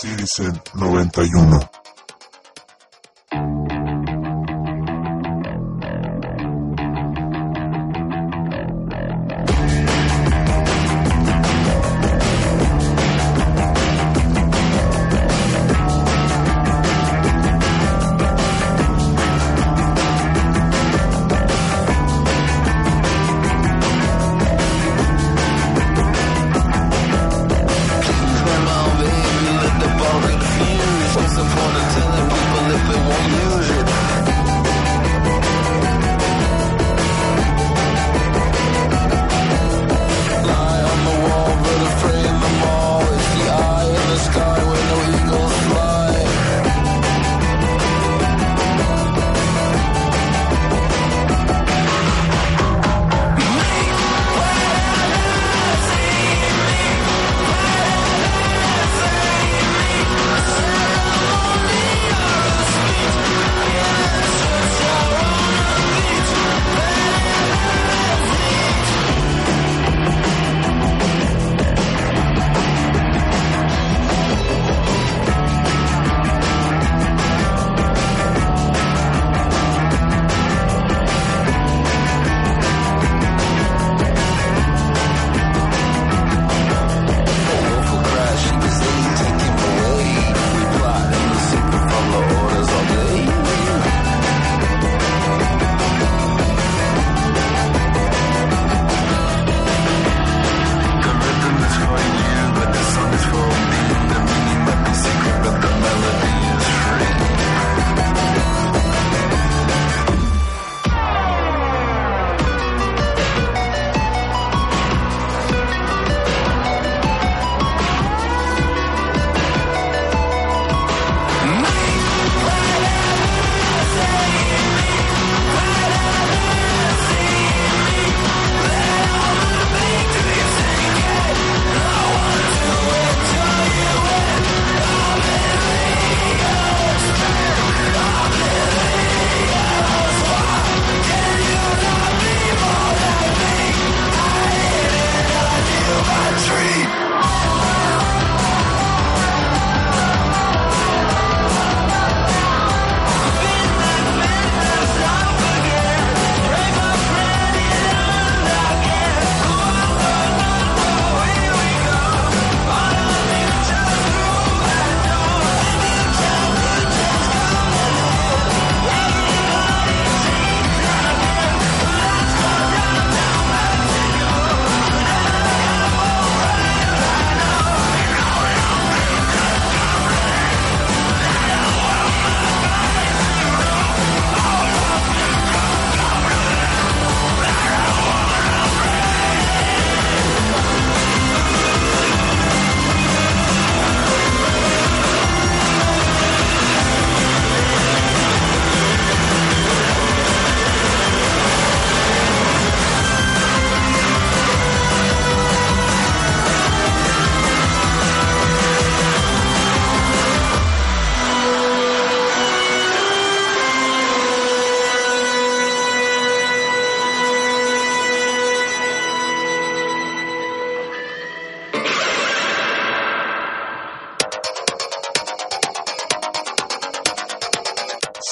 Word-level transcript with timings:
Citizen 0.00 0.58
91. 0.72 1.79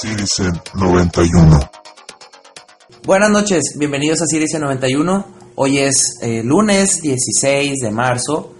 Citizen 0.00 0.52
91. 0.74 1.70
Buenas 3.04 3.30
noches, 3.30 3.74
bienvenidos 3.76 4.22
a 4.22 4.26
Citizen 4.26 4.60
91. 4.60 5.26
Hoy 5.56 5.78
es 5.78 6.18
eh, 6.22 6.42
lunes 6.44 7.02
16 7.02 7.80
de 7.82 7.90
marzo 7.90 8.54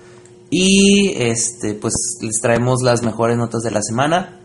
y 0.50 1.12
este 1.16 1.74
pues 1.74 1.94
les 2.22 2.40
traemos 2.42 2.82
las 2.82 3.04
mejores 3.04 3.36
notas 3.36 3.62
de 3.62 3.70
la 3.70 3.82
semana. 3.82 4.40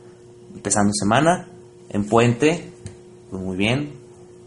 Empezando 0.54 0.94
semana 0.94 1.50
en 1.90 2.06
puente, 2.06 2.72
pues 3.32 3.42
muy 3.42 3.58
bien, 3.58 3.94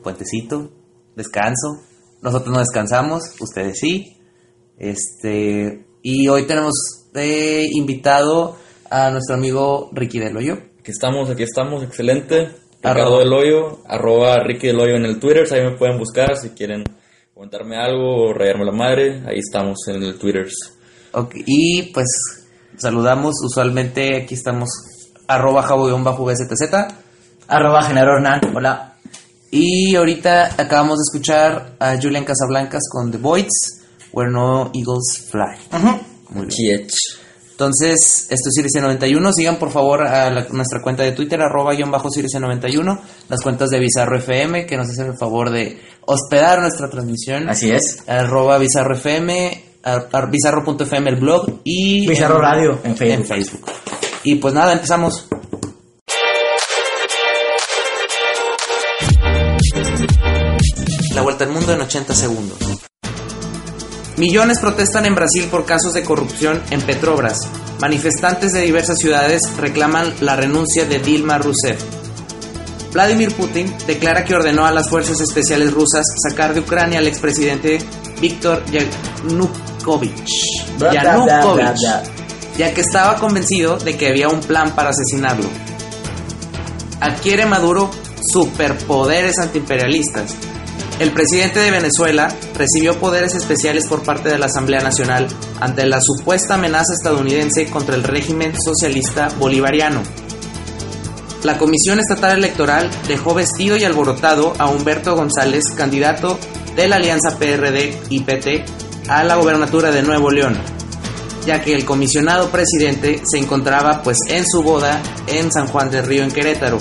puentecito, 0.05 0.71
descanso. 1.17 1.81
Nosotros 2.23 2.53
no 2.53 2.61
descansamos, 2.61 3.23
ustedes 3.41 3.81
sí. 3.81 4.19
Este, 4.79 5.85
y 6.01 6.29
hoy 6.29 6.47
tenemos 6.47 6.75
invitado 7.73 8.57
a 8.89 9.11
nuestro 9.11 9.35
amigo 9.35 9.91
Ricky 9.93 10.21
Del. 10.21 10.37
Aquí 10.87 10.93
estamos, 10.93 11.29
aquí 11.29 11.43
estamos, 11.43 11.83
excelente. 11.83 12.49
Arroba. 12.81 12.95
Ricardo 12.95 13.19
del 13.19 13.33
Hoyo, 13.33 13.79
arroba 13.89 14.37
Ricky 14.37 14.69
del 14.69 14.79
Hoyo 14.79 14.95
en 14.95 15.05
el 15.05 15.19
Twitter, 15.19 15.45
ahí 15.53 15.65
me 15.65 15.77
pueden 15.77 15.99
buscar 15.99 16.37
si 16.37 16.51
quieren 16.51 16.85
comentarme 17.35 17.77
algo 17.77 18.29
o 18.29 18.33
rayarme 18.33 18.67
la 18.67 18.71
madre, 18.71 19.21
ahí 19.27 19.41
estamos 19.41 19.79
en 19.89 20.05
el 20.05 20.17
Twitter. 20.17 20.47
Ok, 21.11 21.35
y 21.45 21.91
pues 21.93 22.07
saludamos, 22.77 23.35
usualmente 23.45 24.23
aquí 24.23 24.35
estamos 24.35 24.69
arroba 25.27 25.65
jabo-bztz. 25.65 26.95
Arroba 27.49 27.83
Genaro 27.83 28.19
Hernán, 28.19 28.55
hola. 28.55 28.95
Y 29.51 29.97
ahorita 29.97 30.55
acabamos 30.57 30.99
de 30.99 31.03
escuchar 31.03 31.75
a 31.81 32.01
Julian 32.01 32.25
Casablancas 32.25 32.83
con 32.93 33.11
The 33.11 33.19
Voids, 33.19 33.83
Where 34.13 34.31
No 34.31 34.71
Eagles 34.73 35.31
Fly. 35.33 35.81
Muy 36.31 36.47
bien. 36.47 36.87
Entonces, 37.57 38.27
esto 38.29 38.51
es 38.51 38.55
Cirice 38.55 38.83
91. 38.83 39.33
Sigan 39.33 39.59
por 39.59 39.71
favor 39.71 40.07
a 40.07 40.31
la- 40.31 40.47
nuestra 40.51 40.83
cuenta 40.83 41.03
de 41.05 41.13
Twitter, 41.13 41.41
arroba 41.41 41.73
guion 41.73 41.91
bajo 41.91 42.11
Cirice 42.11 42.39
91. 42.39 43.01
Las 43.31 43.41
cuentas 43.41 43.71
de 43.71 43.79
Bizarro 43.81 44.19
FM, 44.19 44.67
que 44.67 44.77
nos 44.77 44.91
hacen 44.91 45.07
el 45.07 45.17
favor 45.19 45.51
de 45.51 45.81
hospedar 46.07 46.61
nuestra 46.61 46.91
transmisión. 46.91 47.49
Así 47.49 47.71
es. 47.71 48.05
Arroba 48.07 48.59
Bizarro 48.59 48.95
FM, 48.95 49.65
ar- 49.85 50.07
ar- 50.13 50.31
bizarro.fm 50.31 51.09
el 51.09 51.17
blog 51.17 51.61
y... 51.65 52.07
Bizarro 52.07 52.39
Radio 52.43 52.79
en 52.85 52.95
Facebook. 52.95 53.21
En 53.21 53.27
Facebook. 53.27 53.71
Y 54.25 54.35
pues 54.35 54.53
nada, 54.53 54.75
empezamos. 54.75 55.27
La 61.15 61.23
vuelta 61.23 61.45
al 61.45 61.51
mundo 61.53 61.73
en 61.73 61.81
80 61.81 62.15
segundos. 62.15 62.59
Millones 64.17 64.61
protestan 64.61 65.05
en 65.05 65.15
Brasil 65.15 65.47
por 65.51 65.67
casos 65.67 65.93
de 65.93 66.03
corrupción 66.03 66.63
en 66.71 66.81
Petrobras. 66.81 67.37
Manifestantes 67.81 68.53
de 68.53 68.63
diversas 68.63 68.99
ciudades 68.99 69.43
reclaman 69.59 70.15
la 70.21 70.37
renuncia 70.37 70.87
de 70.87 71.01
Dilma 71.01 71.37
Rousseff. 71.37 71.83
Vladimir 72.95 73.35
Putin 73.35 73.71
declara 73.87 74.25
que 74.25 74.35
ordenó 74.35 74.65
a 74.65 74.73
las 74.73 74.89
fuerzas 74.89 75.21
especiales 75.21 75.71
rusas 75.71 76.07
sacar 76.27 76.55
de 76.55 76.61
Ucrania 76.61 76.99
al 76.99 77.07
expresidente 77.07 77.79
Viktor 78.19 78.65
Yanukovych, 78.71 80.25
Yanukovych, 80.79 81.77
ya 82.57 82.73
que 82.73 82.81
estaba 82.81 83.17
convencido 83.17 83.77
de 83.77 83.99
que 83.99 84.09
había 84.09 84.29
un 84.29 84.41
plan 84.41 84.75
para 84.75 84.91
asesinarlo. 84.91 85.47
Adquiere 87.01 87.45
Maduro 87.45 87.91
superpoderes 88.33 89.39
antiimperialistas. 89.39 90.35
El 90.99 91.13
presidente 91.13 91.61
de 91.61 91.71
Venezuela 91.71 92.35
recibió 92.55 92.99
poderes 92.99 93.35
especiales 93.35 93.87
por 93.87 94.03
parte 94.03 94.31
de 94.31 94.39
la 94.39 94.47
Asamblea 94.47 94.81
Nacional 94.81 95.29
ante 95.61 95.85
la 95.85 96.01
supuesta 96.01 96.55
amenaza 96.55 96.95
estadounidense 96.95 97.67
contra 97.67 97.95
el 97.95 98.03
régimen 98.03 98.55
socialista 98.59 99.29
bolivariano. 99.39 100.03
La 101.45 101.59
Comisión 101.59 102.01
Estatal 102.01 102.39
Electoral 102.39 102.91
dejó 103.09 103.35
vestido 103.35 103.77
y 103.77 103.85
alborotado 103.85 104.55
a 104.59 104.71
Humberto 104.71 105.15
González, 105.15 105.65
candidato 105.77 106.39
de 106.75 106.89
la 106.89 106.97
alianza 106.97 107.39
PRD 107.39 108.01
y 108.09 108.21
PT 108.21 108.65
a 109.09 109.23
la 109.23 109.37
gobernatura 109.37 109.91
de 109.91 110.03
Nuevo 110.03 110.31
León, 110.31 110.57
ya 111.45 111.61
que 111.61 111.75
el 111.75 111.85
comisionado 111.85 112.49
presidente 112.49 113.21
se 113.25 113.39
encontraba 113.39 114.03
pues 114.03 114.17
en 114.29 114.47
su 114.47 114.63
boda 114.63 115.03
en 115.27 115.53
San 115.53 115.67
Juan 115.67 115.91
del 115.91 116.07
Río 116.07 116.25
en 116.25 116.33
Querétaro, 116.33 116.79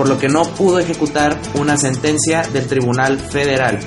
por 0.00 0.08
lo 0.08 0.18
que 0.18 0.30
no 0.30 0.44
pudo 0.44 0.78
ejecutar 0.78 1.38
una 1.56 1.76
sentencia 1.76 2.40
del 2.54 2.66
Tribunal 2.66 3.18
Federal. 3.18 3.78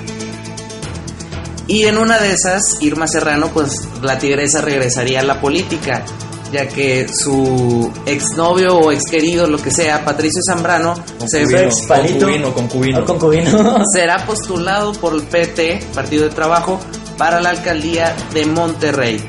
Y 1.66 1.86
en 1.86 1.98
una 1.98 2.18
de 2.18 2.30
esas, 2.30 2.80
Irma 2.82 3.08
Serrano, 3.08 3.50
pues 3.52 3.88
la 4.00 4.16
tigresa 4.16 4.60
regresaría 4.60 5.18
a 5.18 5.22
la 5.24 5.40
política, 5.40 6.04
ya 6.52 6.68
que 6.68 7.08
su 7.08 7.92
exnovio 8.06 8.76
o 8.76 8.92
exquerido, 8.92 9.48
lo 9.48 9.58
que 9.58 9.72
sea, 9.72 10.04
Patricio 10.04 10.40
Zambrano, 10.46 10.94
se 11.26 11.42
ex 11.42 11.84
concubino. 13.04 13.82
será 13.92 14.24
postulado 14.24 14.92
por 14.92 15.14
el 15.14 15.24
PT, 15.24 15.80
Partido 15.96 16.28
de 16.28 16.30
Trabajo, 16.30 16.78
para 17.18 17.40
la 17.40 17.50
alcaldía 17.50 18.14
de 18.32 18.46
Monterrey. 18.46 19.20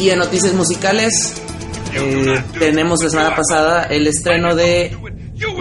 Y 0.00 0.10
en 0.10 0.18
noticias 0.18 0.54
musicales, 0.54 1.34
eh, 1.94 2.42
tenemos 2.58 3.00
la 3.00 3.10
semana 3.10 3.36
pasada 3.36 3.84
el 3.84 4.08
estreno 4.08 4.56
de 4.56 4.98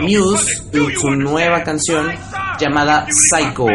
Muse 0.01 0.63
y 0.73 0.95
su 0.95 1.11
nueva 1.11 1.63
canción 1.63 2.11
llamada 2.59 3.07
Psycho. 3.09 3.67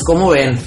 Pues 0.00 0.16
como 0.16 0.30
ven, 0.30 0.58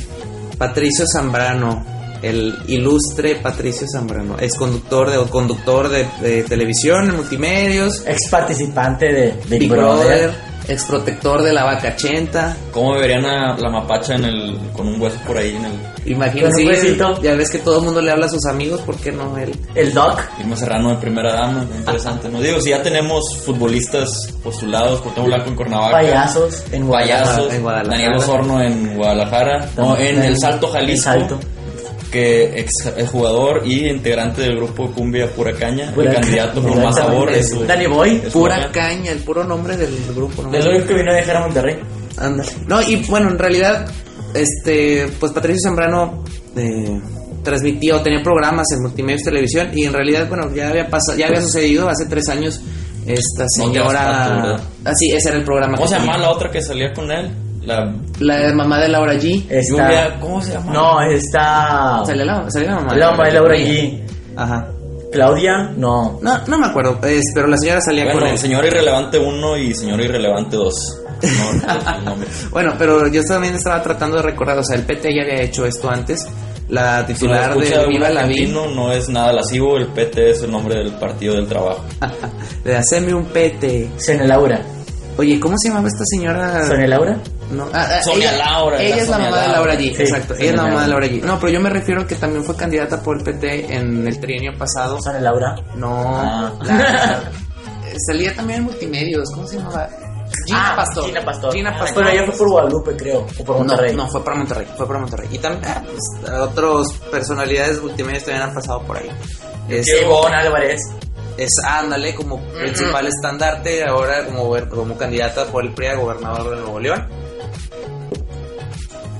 Patricio 0.59 1.05
Zambrano, 1.11 1.83
el 2.21 2.55
ilustre 2.67 3.37
Patricio 3.37 3.87
Zambrano, 3.91 4.37
es 4.37 4.55
conductor 4.55 5.09
de, 5.09 5.17
o 5.17 5.27
conductor 5.27 5.89
de, 5.89 6.05
de 6.21 6.43
televisión, 6.43 7.09
en 7.09 7.15
multimedios, 7.15 8.05
Ex 8.05 8.29
participante 8.29 9.07
de 9.07 9.33
Big, 9.49 9.61
Big 9.61 9.69
Brother. 9.69 10.29
Brother, 10.29 10.31
ex 10.67 10.85
protector 10.85 11.41
de 11.41 11.51
la 11.51 11.63
vaca 11.63 11.95
80. 11.95 12.57
¿Cómo 12.71 12.93
verían 12.93 13.25
a 13.25 13.57
la 13.57 13.71
mapacha 13.71 14.13
en 14.13 14.25
el, 14.25 14.59
con 14.71 14.87
un 14.87 15.01
hueso 15.01 15.17
por 15.25 15.37
ahí 15.37 15.55
en 15.55 15.65
el... 15.65 15.73
Un 16.05 16.67
huesito. 16.67 17.21
ya 17.21 17.35
ves 17.35 17.49
que 17.49 17.59
todo 17.59 17.79
el 17.79 17.85
mundo 17.85 18.01
le 18.01 18.11
habla 18.11 18.25
a 18.25 18.29
sus 18.29 18.45
amigos, 18.45 18.81
¿por 18.81 18.97
qué 18.97 19.11
no 19.11 19.37
él? 19.37 19.51
El 19.75 19.93
Doc. 19.93 20.19
Irma 20.39 20.55
Serrano 20.55 20.89
de 20.89 20.95
primera 20.97 21.33
dama? 21.33 21.65
Interesante, 21.77 22.29
¿no? 22.29 22.41
Digo, 22.41 22.59
si 22.59 22.71
ya 22.71 22.81
tenemos 22.83 23.23
futbolistas 23.45 24.31
postulados, 24.43 25.01
Cuauhtémoc 25.01 25.27
Blanco 25.27 25.49
en 25.49 25.55
Cuernavaca. 25.55 25.91
Payasos 25.91 26.63
en 26.71 26.87
Guadalajara. 26.87 27.25
Payasos, 27.25 27.53
En 27.53 27.61
Guadalajara. 27.61 27.97
Daniel 27.97 28.17
Osorno 28.17 28.61
en 28.61 28.95
Guadalajara, 28.97 29.69
no, 29.77 29.97
en 29.97 30.23
el 30.23 30.37
Salto 30.37 30.67
Jalisco, 30.67 31.11
El 31.11 31.19
Salto. 31.19 31.39
que 32.11 32.59
ex 32.59 32.71
jugador 33.11 33.61
y 33.65 33.87
integrante 33.87 34.41
del 34.41 34.55
grupo 34.57 34.91
Cumbia 34.91 35.27
Pura 35.31 35.53
Caña, 35.53 35.91
Pura 35.93 36.09
el 36.11 36.15
candidato 36.15 36.61
con 36.61 36.83
más 36.83 36.95
sabor 36.95 37.31
es 37.33 37.67
Danny 37.67 37.87
Boy. 37.87 38.21
es 38.25 38.31
Pura 38.33 38.69
caña, 38.71 39.11
el 39.11 39.19
puro 39.19 39.43
nombre 39.43 39.75
del 39.77 39.95
grupo. 40.13 40.43
¿no? 40.43 40.53
Es 40.55 40.63
lo 40.65 40.71
único 40.71 40.87
que 40.87 40.93
vino 40.95 41.11
a 41.11 41.15
dejar 41.15 41.37
a 41.37 41.39
Monterrey. 41.41 41.79
Ándale. 42.17 42.49
No, 42.67 42.79
y 42.83 42.97
bueno, 43.07 43.29
en 43.31 43.39
realidad, 43.39 43.87
este, 44.33 45.07
pues 45.19 45.31
Patricio 45.31 45.59
Zambrano 45.69 46.23
eh, 46.55 46.99
transmitió, 47.43 48.01
tenía 48.01 48.21
programas 48.23 48.67
en 48.73 48.81
multimedios 48.81 49.21
televisión 49.23 49.69
y 49.73 49.85
en 49.85 49.93
realidad, 49.93 50.27
bueno, 50.29 50.53
ya 50.53 50.69
había 50.69 50.87
pasado, 50.89 51.17
ya 51.17 51.27
había 51.27 51.41
sucedido 51.41 51.89
hace 51.89 52.05
tres 52.05 52.27
años 52.29 52.61
esta 53.05 53.45
señora. 53.49 54.29
¿verdad? 54.41 54.59
Ah, 54.85 54.91
sí, 54.95 55.11
ese 55.11 55.29
era 55.29 55.37
el 55.39 55.43
programa. 55.43 55.75
¿Cómo 55.77 55.87
se 55.87 55.95
llama 55.95 56.13
tenía. 56.13 56.27
la 56.27 56.31
otra 56.33 56.49
que 56.51 56.61
salía 56.61 56.93
con 56.93 57.11
él? 57.11 57.31
La 57.65 57.93
La 58.19 58.53
mamá 58.53 58.79
de 58.81 58.89
Laura 58.89 59.13
G. 59.15 59.45
Está... 59.49 59.61
Lluvia, 59.87 60.19
¿cómo 60.19 60.41
se 60.41 60.53
llama? 60.53 60.71
No, 60.73 61.01
está. 61.01 62.01
Salía 62.05 62.25
la, 62.25 62.49
salía 62.49 62.69
la 62.71 62.75
mamá. 62.75 62.95
La 62.95 63.11
mamá 63.11 63.23
de 63.25 63.31
Laura 63.33 63.55
G. 63.57 64.01
Ajá. 64.35 64.67
Claudia, 65.11 65.71
no. 65.77 66.19
No, 66.21 66.39
no 66.47 66.57
me 66.57 66.65
acuerdo, 66.67 66.99
es- 67.03 67.31
pero 67.35 67.47
la 67.47 67.55
señora 67.57 67.79
salía 67.81 68.05
con 68.05 68.13
Bueno, 68.13 68.27
él. 68.31 68.37
señor 68.37 68.65
irrelevante 68.65 69.19
1 69.19 69.57
y 69.57 69.73
señor 69.75 70.01
irrelevante 70.01 70.55
2. 70.55 71.01
No, 71.37 71.51
recuerdo 71.53 71.97
el 71.97 72.05
nombre. 72.05 72.27
Bueno, 72.51 72.73
pero 72.77 73.07
yo 73.07 73.23
también 73.23 73.55
estaba 73.55 73.81
tratando 73.81 74.17
de 74.17 74.23
recordar, 74.23 74.57
o 74.59 74.63
sea, 74.63 74.75
el 74.75 74.83
PT 74.83 75.13
ya 75.15 75.21
había 75.23 75.41
hecho 75.43 75.65
esto 75.65 75.89
antes. 75.89 76.27
La 76.69 77.05
titular 77.05 77.55
de 77.57 77.87
Viva 77.87 78.09
la 78.09 78.25
Vida. 78.25 78.53
no 78.73 78.91
es 78.91 79.09
nada 79.09 79.33
lascivo, 79.33 79.77
el 79.77 79.87
PT 79.87 80.31
es 80.31 80.43
el 80.43 80.51
nombre 80.51 80.75
del 80.79 80.93
partido 80.93 81.35
del 81.35 81.47
trabajo. 81.47 81.83
De 82.63 82.75
hacerme 82.75 83.13
un 83.13 83.25
PT. 83.25 83.91
Sonia 83.97 84.23
Laura. 84.23 84.61
Oye, 85.17 85.39
¿cómo 85.39 85.55
se 85.59 85.67
llamaba 85.67 85.87
esta 85.89 86.03
señora? 86.05 86.65
¿Sonia 86.65 86.87
Laura? 86.87 87.17
No, 87.51 87.65
ah, 87.73 87.85
ah, 87.87 88.01
Sonia 88.01 88.31
ella- 88.33 88.45
Laura, 88.45 88.81
Ella 88.81 88.95
la 88.95 89.01
es 89.03 89.09
la 89.09 89.17
mamá 89.19 89.41
de 89.41 89.47
Laura. 89.49 89.73
G. 89.75 89.95
Sí, 89.95 90.01
Exacto, 90.03 90.33
ella 90.35 90.49
es 90.49 90.55
la 90.55 90.63
mamá 90.63 90.81
de 90.83 90.87
Laura. 90.87 91.07
G. 91.07 91.21
No, 91.21 91.39
pero 91.39 91.53
yo 91.53 91.59
me 91.59 91.69
refiero 91.69 92.01
a 92.01 92.07
que 92.07 92.15
también 92.15 92.43
fue 92.43 92.55
candidata 92.55 93.03
por 93.03 93.17
el 93.19 93.23
PT 93.23 93.75
en 93.75 94.07
el 94.07 94.19
trienio 94.19 94.57
pasado. 94.57 94.97
Sonia 95.01 95.19
Laura. 95.21 95.55
No, 95.75 96.03
Ah. 96.17 96.51
la- 96.63 97.21
salía 98.07 98.33
también 98.33 98.59
en 98.59 98.65
multimedios. 98.65 99.29
¿Cómo 99.35 99.45
se 99.45 99.57
llamaba? 99.57 99.87
Gina 100.45 100.71
Ah, 100.71 100.75
Pastor. 100.75 101.05
Gina 101.05 101.23
Pastor. 101.25 101.53
Gina 101.53 101.71
Pastor. 101.77 102.03
Pero 102.03 102.09
ella 102.09 102.25
fue 102.27 102.37
por 102.37 102.49
Guadalupe, 102.49 102.95
creo. 102.97 103.25
O 103.39 103.43
por 103.43 103.57
Monterrey. 103.57 103.95
No, 103.95 104.03
no, 104.03 104.09
fue 104.09 104.23
para 104.23 104.37
Monterrey, 104.37 104.67
fue 104.77 104.87
para 104.87 104.99
Monterrey. 104.99 105.29
Y 105.31 105.37
también, 105.37 105.63
ah, 105.73 105.83
pues, 105.85 106.31
otras 106.41 106.97
personalidades 107.11 107.81
multimedios 107.81 108.23
también 108.25 108.43
han 108.43 108.53
pasado 108.53 108.81
por 108.83 108.97
ahí. 108.97 109.09
Es, 109.69 109.87
Ivonne 110.01 110.35
Álvarez. 110.35 110.81
es 111.37 111.49
ándale 111.65 112.13
como 112.15 112.39
principal 112.41 113.07
estandarte 113.07 113.83
ahora 113.85 114.25
como, 114.25 114.53
como 114.69 114.97
candidata 114.97 115.45
por 115.45 115.63
el 115.63 115.73
PRI 115.73 115.87
a 115.87 115.95
gobernador 115.95 116.49
de 116.49 116.61
Nuevo 116.61 116.79
León. 116.79 117.07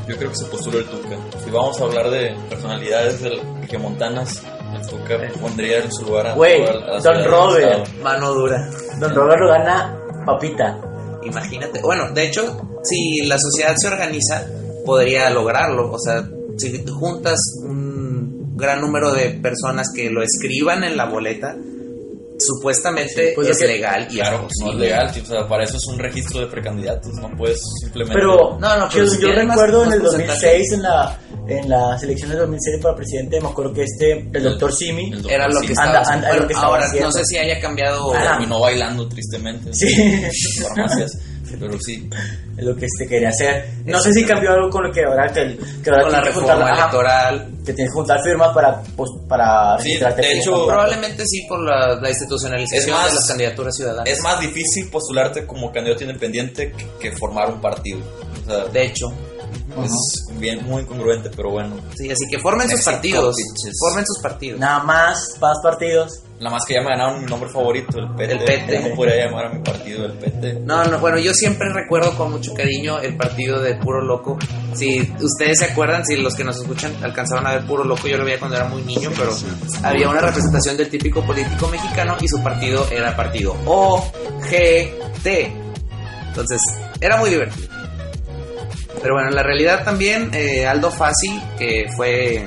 Yo 0.08 0.18
creo 0.18 0.30
que 0.32 0.36
se 0.36 0.46
postuló 0.46 0.80
el 0.80 0.86
Tuca. 0.86 1.16
Si 1.44 1.50
vamos 1.50 1.80
a 1.80 1.86
hablar 1.86 2.10
de 2.10 2.36
personalidades 2.50 3.22
del 3.22 3.42
montanas, 3.80 4.44
el 4.76 4.88
Tuca 4.88 5.18
pondría 5.40 5.78
en 5.80 5.92
su 5.92 6.06
lugar 6.06 6.28
a, 6.28 6.34
Güey, 6.34 6.66
Don 7.02 7.24
Robert. 7.26 7.88
Mano 8.02 8.34
dura. 8.34 8.70
Don 9.00 9.16
Roberto 9.16 9.48
gana 9.48 9.96
papita. 10.26 10.78
Imagínate. 11.26 11.82
Bueno, 11.82 12.12
de 12.12 12.28
hecho, 12.28 12.80
si 12.84 13.26
la 13.26 13.38
sociedad 13.38 13.76
se 13.78 13.88
organiza, 13.88 14.46
podría 14.86 15.30
lograrlo. 15.30 15.92
O 15.92 16.00
sea, 16.00 16.28
si 16.58 16.84
juntas 16.88 17.40
un 17.64 18.56
gran 18.56 18.82
número 18.82 19.12
de 19.12 19.32
personas 19.32 19.88
que 19.94 20.10
lo 20.10 20.22
escriban 20.22 20.84
en 20.84 20.98
la 20.98 21.06
boleta, 21.06 21.56
supuestamente 22.46 23.32
pues 23.36 23.48
lo 23.48 23.54
es 23.54 23.60
que- 23.60 23.68
legal 23.68 24.08
y 24.10 24.16
Claro, 24.16 24.48
es 24.50 24.56
no 24.62 24.72
es 24.72 24.78
legal, 24.78 25.08
o 25.22 25.26
sea, 25.26 25.48
para 25.48 25.64
eso 25.64 25.78
es 25.78 25.86
un 25.88 26.00
registro 26.00 26.42
de 26.42 26.48
precandidatos, 26.48 27.14
no 27.16 27.30
puedes 27.38 27.60
simplemente... 27.82 28.16
Pero, 28.20 28.58
No, 28.60 28.78
no, 28.78 28.88
pero 28.92 29.06
yo, 29.06 29.10
si 29.12 29.22
yo 29.22 29.28
tiene 29.28 29.44
más- 29.46 29.56
recuerdo 29.58 29.80
más 29.86 29.88
en 29.88 29.94
el 29.94 30.02
porcentaje. 30.02 30.48
2006, 30.58 30.72
en 30.74 30.82
la, 30.84 31.20
en 31.48 31.70
las 31.70 32.04
elecciones 32.04 32.36
de 32.36 32.42
2006 32.42 32.80
para 32.82 32.96
presidente, 32.96 33.42
me 33.42 33.48
acuerdo 33.50 33.74
que 33.74 33.84
este, 33.84 34.12
el 34.34 34.44
doctor 34.44 34.74
Simi, 34.74 35.06
el 35.06 35.12
doctor 35.22 35.32
Era 35.32 35.48
lo 35.48 35.60
sí, 35.60 35.68
que 35.68 35.74
Anda, 35.74 35.84
estaba 35.84 36.00
anda, 36.00 36.02
haciendo. 36.28 36.42
lo 36.42 36.48
que 36.48 36.54
estaba 36.54 36.74
ahora 36.74 36.86
haciendo. 36.86 37.08
no 37.08 37.12
sé 37.14 37.26
si 37.26 37.38
haya 37.38 37.60
cambiado. 37.60 38.14
Ajá. 38.16 38.32
terminó 38.32 38.60
bailando 38.60 39.08
tristemente 39.08 39.74
Sí. 39.74 39.94
en 40.02 40.32
farmacias, 40.64 41.12
pero 41.60 41.80
sí. 41.80 42.10
es 42.58 42.64
lo 42.64 42.76
que 42.76 42.86
este 42.86 43.08
quería 43.08 43.30
hacer. 43.30 43.66
No 43.86 44.00
sé 44.00 44.14
si 44.14 44.26
cambió 44.26 44.52
algo 44.52 44.70
con 44.70 44.84
lo 44.88 44.92
que 44.94 45.04
ahora 45.04 45.32
que, 45.32 45.58
que 45.84 45.90
ahora 45.90 46.04
con 46.04 46.12
la 46.12 46.22
reforma 46.22 46.50
juntar- 46.54 46.72
ajá, 46.72 46.82
electoral. 46.82 47.52
que 47.66 47.74
tienes 47.74 47.92
que 47.92 47.94
juntar 47.96 48.20
firmas 48.24 48.54
para, 48.54 48.82
pues, 48.96 49.10
para 49.28 49.78
Sí, 49.80 49.98
de 49.98 50.34
hecho. 50.34 50.66
Probablemente 50.68 51.24
sí 51.26 51.46
por 51.48 51.60
la, 51.64 51.96
la 51.96 52.10
institucionalización 52.10 52.82
Es 52.90 52.92
más, 52.92 53.10
de 53.10 53.16
las 53.16 53.28
candidaturas 53.28 53.76
ciudadanas. 53.76 54.10
Es 54.10 54.22
más 54.22 54.40
difícil 54.40 54.90
postularte 54.90 55.46
como 55.46 55.72
candidato 55.72 56.04
independiente 56.04 56.72
que, 56.72 56.86
que 57.00 57.18
formar 57.18 57.50
un 57.52 57.62
partido. 57.62 58.00
O 58.44 58.50
sea, 58.50 58.66
De 58.66 58.86
hecho. 58.86 59.08
es 59.84 60.38
bien 60.40 60.64
muy 60.66 60.82
incongruente, 60.84 61.30
pero 61.36 61.52
bueno. 61.52 61.76
Sí, 61.96 62.10
así 62.12 62.26
que 62.30 62.40
formen 62.40 62.70
sus 62.70 62.84
partidos. 62.84 63.36
Formen 63.80 64.06
sus 64.06 64.22
partidos. 64.22 64.60
Nada 64.60 64.80
más, 64.84 65.38
más 65.42 65.58
partidos. 65.64 66.22
Nada 66.44 66.58
más 66.58 66.66
que 66.68 66.74
ya 66.74 66.82
me 66.82 66.90
ganaron 66.90 67.24
mi 67.24 67.26
nombre 67.26 67.50
favorito, 67.50 68.00
el 68.00 68.10
PT. 68.16 68.34
El 68.34 68.40
PT. 68.44 68.82
¿Cómo 68.82 68.96
podría 68.96 69.26
llamar 69.26 69.46
a 69.46 69.50
mi 69.50 69.64
partido 69.64 70.06
el 70.06 70.12
PT? 70.12 70.60
No, 70.66 70.84
no, 70.84 71.00
bueno, 71.00 71.18
yo 71.18 71.34
siempre 71.34 71.72
recuerdo 71.72 72.18
con 72.18 72.32
mucho 72.32 72.54
cariño 72.54 73.00
el 73.00 73.16
partido 73.16 73.62
de 73.62 73.76
Puro 73.76 74.02
Loco. 74.02 74.38
Si 74.74 75.10
ustedes 75.22 75.60
se 75.60 75.66
acuerdan, 75.66 76.06
si 76.06 76.18
los 76.18 76.36
que 76.36 76.44
nos 76.44 76.58
escuchan 76.58 76.94
alcanzaron 77.02 77.48
a 77.48 77.54
ver 77.54 77.66
Puro 77.66 77.86
Loco, 77.86 78.10
yo 78.10 78.18
lo 78.18 78.26
veía 78.26 78.40
cuando 78.40 78.58
era 78.58 78.66
muy 78.66 78.82
niño, 78.82 79.10
pero 79.18 79.32
había 79.84 80.10
una 80.10 80.20
representación 80.20 80.76
del 80.76 80.90
típico 80.90 81.26
político 81.26 81.70
mexicano 81.70 82.18
y 82.20 82.28
su 82.28 82.44
partido 82.44 82.86
era 82.92 83.16
partido 83.16 83.56
OGT. 83.66 85.28
Entonces, 86.28 86.60
era 87.00 87.16
muy 87.16 87.30
divertido. 87.30 87.70
Pero 89.02 89.14
bueno, 89.16 89.30
en 89.30 89.36
la 89.36 89.44
realidad 89.44 89.86
también 89.86 90.30
eh, 90.34 90.68
Aldo 90.68 90.92
Fassi, 90.92 91.42
que 91.58 91.86
fue 91.96 92.46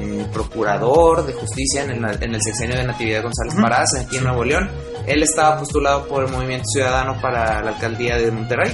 eh, 0.00 0.26
procurador 0.32 1.26
de 1.26 1.34
justicia 1.34 1.84
en 1.84 1.90
el, 1.90 2.22
en 2.22 2.34
el 2.34 2.42
sexenio 2.42 2.76
de 2.76 2.84
Natividad 2.84 3.22
González 3.22 3.54
Parás, 3.54 3.94
aquí 4.00 4.16
en 4.16 4.24
Nuevo 4.24 4.44
León, 4.44 4.70
él 5.06 5.22
estaba 5.22 5.58
postulado 5.58 6.08
por 6.08 6.24
el 6.24 6.32
Movimiento 6.32 6.64
Ciudadano 6.72 7.20
para 7.20 7.62
la 7.62 7.72
alcaldía 7.72 8.16
de 8.16 8.30
Monterrey, 8.30 8.72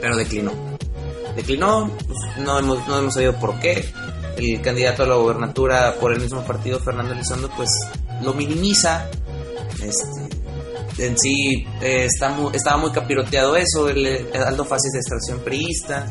pero 0.00 0.16
declinó. 0.16 0.52
Declinó, 1.34 1.90
pues, 2.06 2.18
no, 2.38 2.58
hemos, 2.58 2.86
no 2.86 2.98
hemos 2.98 3.14
sabido 3.14 3.34
por 3.34 3.58
qué. 3.60 3.84
El 4.36 4.60
candidato 4.60 5.04
a 5.04 5.06
la 5.06 5.14
gobernatura 5.14 5.94
por 5.98 6.12
el 6.12 6.20
mismo 6.20 6.42
partido, 6.42 6.78
Fernando 6.78 7.14
Elizondo, 7.14 7.50
pues 7.56 7.70
lo 8.22 8.34
minimiza. 8.34 9.08
Este, 9.82 10.26
en 10.98 11.18
sí 11.18 11.66
eh, 11.80 12.04
está 12.06 12.34
estaba 12.52 12.76
muy 12.76 12.90
capiroteado 12.90 13.56
eso. 13.56 13.88
El, 13.88 14.06
eh, 14.06 14.26
Aldo 14.34 14.64
Fassi 14.64 14.88
es 14.88 14.92
de 14.92 14.98
extracción 14.98 15.40
priista, 15.40 16.06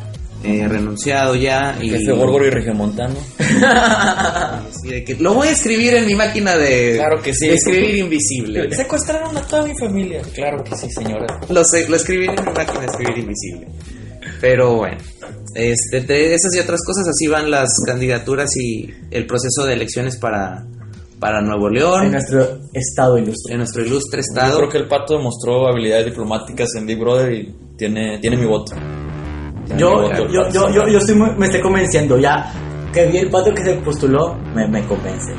eh, 0.46 0.68
renunciado 0.68 1.36
ya. 1.36 1.78
Y, 1.82 1.90
Jefe 1.90 2.12
Gorgoro 2.12 2.46
y 2.46 2.50
Regiomontano. 2.50 3.16
que, 4.84 5.16
lo 5.20 5.34
voy 5.34 5.48
a 5.48 5.52
escribir 5.52 5.96
en 5.96 6.06
mi 6.06 6.16
máquina 6.16 6.56
de, 6.56 6.96
Claro 6.98 7.22
que 7.22 7.34
sí. 7.34 7.48
de 7.48 7.56
escribir 7.56 7.96
invisible. 8.04 8.72
Secuestraron 8.76 9.36
a 9.36 9.42
toda 9.42 9.64
mi 9.66 9.78
familia. 9.78 10.22
Claro 10.34 10.64
que 10.64 10.76
sí, 10.76 10.90
señora. 10.92 11.26
Lo, 11.50 11.62
lo 11.90 11.96
escribí 11.96 12.26
en 12.26 12.36
mi 12.46 12.52
máquina 12.54 12.82
de 12.82 12.86
escribir 12.86 13.18
invisible. 13.18 13.68
Pero 14.42 14.76
bueno, 14.76 14.98
este, 15.56 16.02
de 16.02 16.34
esas 16.34 16.54
y 16.56 16.60
otras 16.60 16.82
cosas, 16.86 17.08
así 17.08 17.28
van 17.28 17.50
las 17.50 17.70
candidaturas 17.86 18.56
y 18.58 18.94
el 19.12 19.26
proceso 19.26 19.66
de 19.66 19.74
elecciones 19.74 20.18
para, 20.18 20.66
para 21.20 21.42
Nuevo 21.42 21.70
En 21.70 21.74
León, 21.74 22.12
nuestro 22.12 22.60
estado 22.74 23.18
ilustre. 23.18 23.54
en 23.54 23.60
nuestro 23.60 23.84
ilustre 23.84 24.20
Yo 24.20 24.22
estado. 24.22 24.58
creo 24.58 24.70
que 24.70 24.78
el 24.78 24.88
pato 24.88 25.18
demostró 25.18 25.68
habilidades 25.68 26.06
diplomáticas 26.06 26.76
en 26.76 26.86
Big 26.86 27.00
Brother 27.00 27.32
y 27.34 27.56
tiene, 27.78 28.20
tiene 28.20 28.38
mi 28.38 28.46
voto. 28.46 28.76
Yo, 29.78 30.12
yo, 30.14 30.28
yo, 30.52 30.70
yo, 30.72 30.88
yo 30.88 30.98
estoy 31.00 31.16
muy- 31.16 31.32
me 31.38 31.46
estoy 31.48 31.62
convenciendo. 31.62 32.18
Ya 32.18 32.52
que 32.94 33.08
vi 33.08 33.18
el 33.18 33.30
pato 33.30 33.54
que 33.54 33.64
se 33.64 33.74
postuló, 33.78 34.36
me, 34.54 34.68
me 34.68 34.84
convence. 34.86 35.34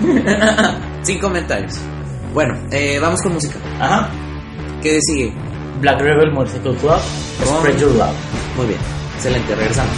Sin 1.02 1.18
comentarios. 1.18 1.78
Bueno, 2.34 2.54
eh, 2.70 2.98
vamos 3.00 3.20
con 3.22 3.34
música. 3.34 3.58
Ajá. 3.78 4.08
¿Qué 4.82 4.98
sigue? 5.02 5.32
Black 5.80 6.00
Rebel 6.00 6.32
Motorcycle 6.32 6.74
Club. 6.76 6.98
Spread 7.44 7.78
Your 7.78 7.92
Love. 7.92 8.14
Muy 8.56 8.66
bien, 8.66 8.80
excelente, 9.16 9.54
regresamos. 9.54 9.92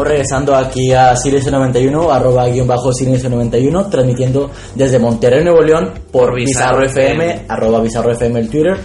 Estamos 0.00 0.08
regresando 0.08 0.54
aquí 0.54 0.92
a 0.92 1.14
Silencio91, 1.14 2.10
arroba 2.10 2.48
guion 2.48 2.66
bajo 2.66 2.90
Silencio91, 2.90 3.90
transmitiendo 3.90 4.50
desde 4.74 4.98
Monterrey, 4.98 5.44
Nuevo 5.44 5.60
León, 5.60 5.92
por 6.10 6.34
Bizarro, 6.34 6.80
Bizarro 6.80 6.86
FM, 6.86 7.24
FM. 7.24 7.44
arroba 7.48 7.80
Bizarro 7.80 8.12
FM 8.12 8.40
el 8.40 8.48
Twitter, 8.48 8.76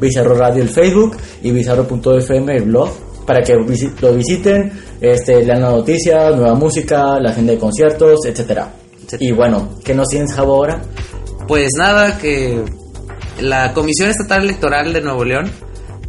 Bizarro 0.00 0.34
Radio 0.34 0.62
el 0.62 0.68
Facebook 0.68 1.16
y 1.42 1.52
Bizarro.fm 1.52 2.56
el 2.56 2.62
blog, 2.64 2.90
para 3.24 3.42
que 3.42 3.54
lo 3.54 4.14
visiten, 4.14 4.72
este, 5.00 5.44
lean 5.44 5.62
las 5.62 5.72
noticias, 5.72 6.34
nueva 6.36 6.54
música, 6.54 7.20
la 7.20 7.30
agenda 7.30 7.52
de 7.52 7.58
conciertos, 7.58 8.26
etcétera. 8.26 8.72
Etcétera. 8.96 9.18
Y 9.20 9.32
bueno, 9.32 9.76
¿qué 9.84 9.94
nos 9.94 10.08
tienes, 10.08 10.32
Javo, 10.34 10.54
ahora? 10.54 10.82
Pues 11.46 11.70
nada, 11.78 12.18
que 12.18 12.64
la 13.40 13.72
Comisión 13.72 14.10
Estatal 14.10 14.42
Electoral 14.42 14.92
de 14.92 15.00
Nuevo 15.02 15.24
León, 15.24 15.50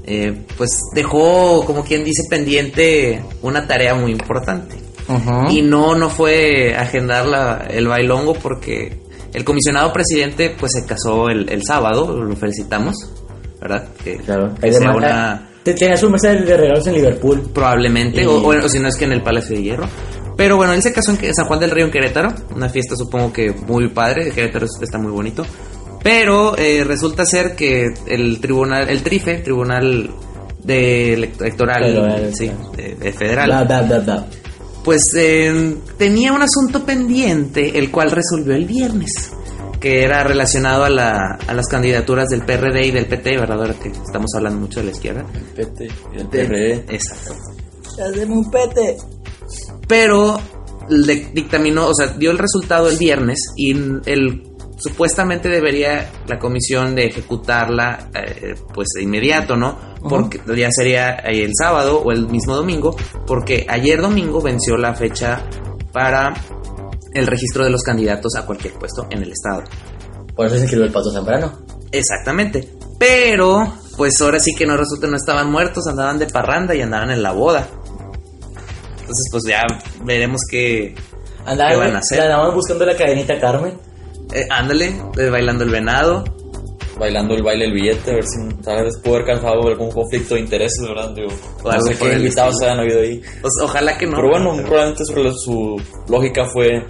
eh, 0.05 0.33
pues 0.57 0.69
dejó, 0.93 1.65
como 1.65 1.83
quien 1.83 2.03
dice, 2.03 2.23
pendiente 2.29 3.23
una 3.41 3.67
tarea 3.67 3.95
muy 3.95 4.11
importante. 4.11 4.75
Y 5.49 5.61
no, 5.61 5.93
no 5.95 6.09
fue 6.09 6.75
agendar 6.75 7.25
la- 7.27 7.67
el 7.69 7.87
bailongo 7.87 8.33
porque 8.33 8.99
el 9.33 9.43
comisionado 9.43 9.93
presidente 9.93 10.55
pues 10.59 10.71
se 10.73 10.85
casó 10.87 11.29
el, 11.29 11.47
el 11.51 11.63
sábado, 11.63 12.11
lo 12.23 12.35
felicitamos, 12.35 12.95
¿verdad? 13.61 13.87
Que, 14.03 14.17
Claro, 14.17 14.55
que 14.59 14.71
sea 14.71 14.79
demanda- 14.79 14.97
una, 14.97 15.49
Te- 15.63 15.73
Tenía 15.73 15.97
su 15.97 16.09
mesa 16.11 16.29
de 16.29 16.57
regalos 16.57 16.85
en 16.87 16.93
Liverpool. 16.93 17.49
probablemente, 17.53 18.21
Y- 18.21 18.25
o, 18.25 18.37
o- 18.37 18.65
o 18.65 18.69
si 18.69 18.79
no 18.79 18.87
es 18.87 18.95
que 18.95 19.05
en 19.05 19.13
el 19.13 19.21
Palacio 19.23 19.55
de 19.55 19.63
Hierro. 19.63 19.87
Pero 20.37 20.57
bueno, 20.57 20.73
él 20.73 20.81
se 20.83 20.91
casó 20.93 21.11
en 21.11 21.33
San 21.33 21.45
Juan 21.45 21.59
del 21.59 21.71
Río, 21.71 21.85
en 21.85 21.91
Querétaro. 21.91 22.33
Una 22.55 22.67
fiesta 22.69 22.95
supongo 22.95 23.31
que 23.33 23.51
muy 23.51 23.87
padre. 23.89 24.31
Querétaro 24.31 24.65
es- 24.65 24.79
está 24.81 24.97
muy 24.99 25.11
bonito. 25.11 25.45
Pero 26.05 26.55
eh, 26.55 26.83
resulta 26.83 27.25
ser 27.25 27.55
que 27.55 27.91
el 28.05 28.39
tribunal, 28.39 28.87
el 28.89 29.01
TRIFE, 29.01 29.39
Tribunal 29.39 30.11
de 30.63 31.13
Electoral, 31.13 31.83
Federal, 31.83 32.31
sí, 32.35 32.51
de- 32.77 32.93
de 32.95 33.11
federal, 33.11 33.49
pues 34.83 35.01
eh, 35.17 35.75
tenía 35.97 36.31
un 36.31 36.43
asunto 36.43 36.85
pendiente, 36.85 37.79
el 37.79 37.89
cual 37.89 38.11
resolvió 38.11 38.53
el 38.55 38.65
viernes, 38.65 39.31
que 39.79 40.03
era 40.03 40.23
relacionado 40.23 40.83
a, 40.83 40.89
la, 40.91 41.39
a 41.47 41.53
las 41.55 41.65
candidaturas 41.67 42.27
del 42.29 42.45
PRD 42.45 42.85
y 42.85 42.91
del 42.91 43.07
PT, 43.07 43.37
¿verdad? 43.39 43.61
Ahora 43.61 43.73
que 43.73 43.89
estamos 43.89 44.29
hablando 44.35 44.59
mucho 44.59 44.81
de 44.81 44.85
la 44.85 44.91
izquierda. 44.91 45.25
Pete, 45.55 45.87
el 46.15 46.27
PRD. 46.27 46.85
Exacto. 46.89 47.33
Hazme 47.99 48.25
un 48.25 48.51
pete. 48.51 48.97
Pero 49.87 50.39
le 50.89 51.15
dictaminó, 51.33 51.87
o 51.87 51.95
sea, 51.95 52.07
dio 52.09 52.29
el 52.29 52.37
resultado 52.37 52.89
el 52.89 52.97
viernes 52.97 53.39
y 53.55 53.71
el 54.05 54.43
supuestamente 54.77 55.49
debería 55.49 56.11
la 56.27 56.37
comisión 56.39 56.95
de 56.95 57.05
ejecutarla 57.05 58.09
eh, 58.13 58.55
pues 58.73 58.89
de 58.95 59.03
inmediato, 59.03 59.55
¿no? 59.55 59.77
Porque 60.07 60.41
ya 60.55 60.69
sería 60.71 61.15
eh, 61.15 61.43
el 61.43 61.51
sábado 61.57 62.01
o 62.01 62.11
el 62.11 62.27
mismo 62.27 62.55
domingo, 62.55 62.95
porque 63.25 63.65
ayer 63.69 64.01
domingo 64.01 64.41
venció 64.41 64.77
la 64.77 64.93
fecha 64.93 65.43
para 65.91 66.33
el 67.13 67.27
registro 67.27 67.63
de 67.63 67.69
los 67.71 67.81
candidatos 67.81 68.35
a 68.35 68.45
cualquier 68.45 68.73
puesto 68.73 69.07
en 69.09 69.23
el 69.23 69.31
estado. 69.31 69.63
Por 70.35 70.47
eso 70.47 70.55
se 70.55 70.61
inscribió 70.61 70.85
el 70.85 70.91
Pato 70.91 71.11
Zambrano. 71.11 71.59
Exactamente. 71.91 72.69
Pero, 72.99 73.73
pues 73.97 74.19
ahora 74.21 74.39
sí 74.39 74.53
que 74.53 74.65
no 74.65 74.75
resulta, 74.75 75.07
no 75.07 75.15
estaban 75.15 75.49
muertos, 75.49 75.87
andaban 75.87 76.19
de 76.19 76.27
parranda 76.27 76.75
y 76.75 76.81
andaban 76.81 77.11
en 77.11 77.23
la 77.23 77.31
boda. 77.31 77.67
Entonces, 78.99 79.27
pues 79.31 79.43
ya 79.47 79.61
veremos 80.03 80.41
qué, 80.49 80.95
Andaba, 81.45 81.71
¿Qué 81.71 81.77
van 81.77 81.95
a 81.95 81.99
hacer? 81.99 82.21
andaban 82.21 82.53
buscando 82.55 82.85
la 82.85 82.95
cadenita 82.95 83.39
Carmen. 83.39 83.77
Eh, 84.33 84.45
ándale, 84.49 84.95
eh, 85.17 85.29
bailando 85.29 85.63
el 85.63 85.69
venado. 85.69 86.23
Bailando 86.97 87.33
el 87.35 87.43
baile 87.43 87.65
del 87.65 87.73
billete, 87.73 88.11
a 88.11 88.13
ver 88.15 88.23
si 88.25 88.55
tal 88.63 88.85
vez 88.85 88.97
pudo 89.03 89.15
haber 89.15 89.27
causado 89.27 89.67
algún 89.67 89.91
conflicto 89.91 90.35
de 90.35 90.39
intereses, 90.41 90.79
¿verdad? 90.87 91.13
Digo, 91.13 91.27
O 91.61 91.69
no 91.71 91.81
sé 91.81 91.97
qué 91.97 92.05
el 92.13 92.19
invitados 92.21 92.55
se 92.57 92.69
han 92.69 92.79
oído 92.79 93.01
ahí. 93.01 93.21
Pues, 93.41 93.51
ojalá 93.61 93.97
que 93.97 94.05
no. 94.07 94.15
Pero 94.15 94.29
bueno, 94.29 94.55
probablemente 94.65 95.03
su, 95.03 95.33
su 95.33 95.81
lógica 96.07 96.45
fue, 96.53 96.85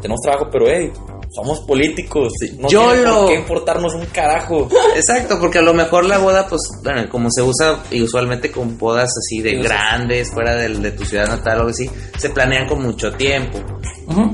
tenemos 0.00 0.20
trabajo, 0.22 0.48
pero 0.52 0.66
hey, 0.68 0.92
somos 1.34 1.58
políticos. 1.62 2.32
No 2.60 2.68
Yo 2.68 2.86
tiene 2.92 3.02
lo- 3.02 3.14
por 3.22 3.28
qué 3.30 3.34
importarnos 3.34 3.94
un 3.94 4.06
carajo. 4.06 4.68
Exacto, 4.94 5.38
porque 5.40 5.58
a 5.58 5.62
lo 5.62 5.74
mejor 5.74 6.04
la 6.04 6.18
boda, 6.18 6.46
pues, 6.48 6.60
bueno, 6.84 7.08
como 7.10 7.28
se 7.28 7.42
usa 7.42 7.82
y 7.90 8.00
usualmente 8.00 8.52
con 8.52 8.78
bodas 8.78 9.10
así 9.18 9.42
de 9.42 9.50
Sí, 9.50 9.56
grandes, 9.56 10.30
fuera 10.32 10.54
del, 10.54 10.80
de 10.80 10.92
tu 10.92 11.04
ciudad 11.04 11.26
natal 11.26 11.56
o 11.56 11.60
algo 11.62 11.70
así, 11.70 11.90
se 12.16 12.30
planean 12.30 12.68
con 12.68 12.80
mucho 12.80 13.10
tiempo. 13.10 13.58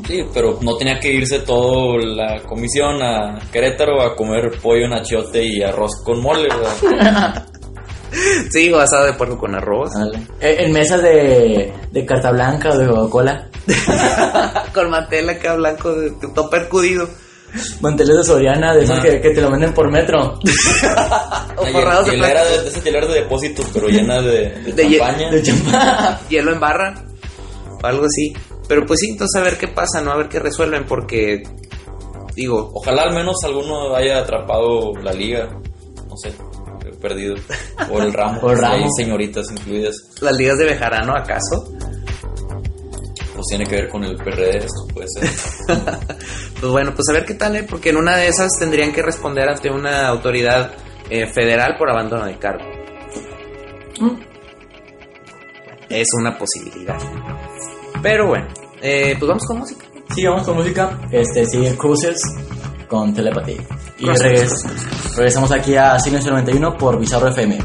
Sí, 0.06 0.22
pero 0.32 0.58
no 0.62 0.76
tenía 0.76 0.98
que 1.00 1.12
irse 1.12 1.40
toda 1.40 1.98
la 2.04 2.42
comisión 2.42 3.02
a 3.02 3.38
Querétaro 3.52 4.00
a 4.02 4.14
comer 4.14 4.52
pollo 4.62 4.84
en 4.86 4.92
achiote 4.92 5.42
y 5.44 5.62
arroz 5.62 5.90
con 6.04 6.20
mole, 6.22 6.48
¿verdad? 6.48 7.46
Sí, 8.52 8.72
o 8.72 8.78
asado 8.78 9.06
de 9.06 9.14
puerco 9.14 9.36
con 9.36 9.56
arroz. 9.56 9.90
Eh, 10.40 10.56
En 10.60 10.72
mesas 10.72 11.02
de, 11.02 11.72
de 11.90 12.06
carta 12.06 12.30
blanca 12.30 12.70
o 12.70 12.78
de 12.78 12.86
Coca-Cola. 12.86 13.48
con 14.74 14.88
mantel 14.88 15.28
acá 15.30 15.56
blanco, 15.56 15.92
de, 15.92 16.10
de 16.10 16.28
todo 16.32 16.48
percudido. 16.48 17.08
Manteles 17.80 18.16
de 18.18 18.22
Soriana, 18.22 18.72
de 18.72 18.84
esos 18.84 18.98
Ajá. 18.98 19.08
que, 19.08 19.20
que 19.20 19.30
te 19.30 19.40
lo 19.40 19.50
venden 19.50 19.72
por 19.74 19.90
metro. 19.90 20.38
O 21.56 21.66
forrados 21.66 22.06
de 22.06 22.12
hielera 22.12 22.42
plástico. 22.42 22.56
de, 22.58 22.62
de 22.62 22.68
esas 22.68 22.84
hieleras 22.84 23.08
de 23.08 23.14
depósitos, 23.14 23.66
pero 23.74 23.88
llena 23.88 24.20
de, 24.22 24.50
de, 24.62 24.72
De 24.72 24.96
champaña. 24.98 25.30
De 25.32 25.42
champán. 25.42 26.18
hielo 26.28 26.52
en 26.52 26.60
barra 26.60 26.94
o 27.82 27.86
algo 27.86 28.04
así. 28.06 28.32
Pero 28.68 28.86
pues 28.86 29.00
sí, 29.00 29.10
entonces 29.10 29.40
a 29.40 29.44
ver 29.44 29.58
qué 29.58 29.68
pasa, 29.68 30.00
¿no? 30.00 30.12
A 30.12 30.16
ver 30.16 30.28
qué 30.28 30.38
resuelven, 30.38 30.84
porque 30.86 31.42
digo, 32.34 32.70
Ojalá 32.74 33.02
al 33.02 33.14
menos 33.14 33.36
alguno 33.44 33.94
haya 33.94 34.18
atrapado 34.18 34.92
la 35.02 35.12
liga. 35.12 35.48
No 36.08 36.16
sé, 36.16 36.32
perdido. 37.00 37.34
O 37.90 38.00
el 38.00 38.12
ramo. 38.12 38.40
O 38.42 38.50
el 38.50 38.58
si 38.58 38.64
hay 38.64 38.80
ramo. 38.80 38.90
señoritas 38.96 39.50
incluidas. 39.50 39.94
las 40.20 40.34
ligas 40.36 40.56
de 40.58 40.64
Bejarano, 40.64 41.14
¿acaso? 41.14 41.70
Pues 43.34 43.46
tiene 43.48 43.64
que 43.64 43.74
ver 43.76 43.88
con 43.88 44.04
el 44.04 44.16
PRD, 44.16 44.58
esto 44.58 44.86
puede 44.92 45.08
ser. 45.08 45.28
Pues 46.60 46.72
bueno, 46.72 46.94
pues 46.94 47.06
a 47.10 47.12
ver 47.12 47.26
qué 47.26 47.34
tal, 47.34 47.56
¿eh? 47.56 47.66
Porque 47.68 47.90
en 47.90 47.98
una 47.98 48.16
de 48.16 48.28
esas 48.28 48.50
tendrían 48.58 48.90
que 48.90 49.02
responder 49.02 49.46
ante 49.46 49.68
una 49.70 50.08
autoridad 50.08 50.72
eh, 51.10 51.26
federal 51.26 51.74
por 51.76 51.90
abandono 51.90 52.24
de 52.24 52.38
cargo. 52.38 52.64
Es 55.90 56.08
una 56.18 56.38
posibilidad. 56.38 56.96
Pero 58.04 58.28
bueno, 58.28 58.46
eh, 58.82 59.16
pues 59.18 59.26
vamos 59.28 59.44
con 59.46 59.58
música. 59.58 59.84
Sí, 60.14 60.24
vamos 60.26 60.44
con 60.44 60.56
música. 60.56 60.96
Este 61.10 61.44
sigue 61.46 61.74
Cruises 61.76 62.20
con 62.86 63.12
Telepathy. 63.14 63.56
Y 63.98 64.06
regres- 64.06 65.16
regresamos 65.16 65.50
aquí 65.50 65.74
a 65.74 65.98
Silencio 65.98 66.30
91 66.30 66.76
por 66.76 66.98
Bizarro 67.00 67.28
FM. 67.28 67.58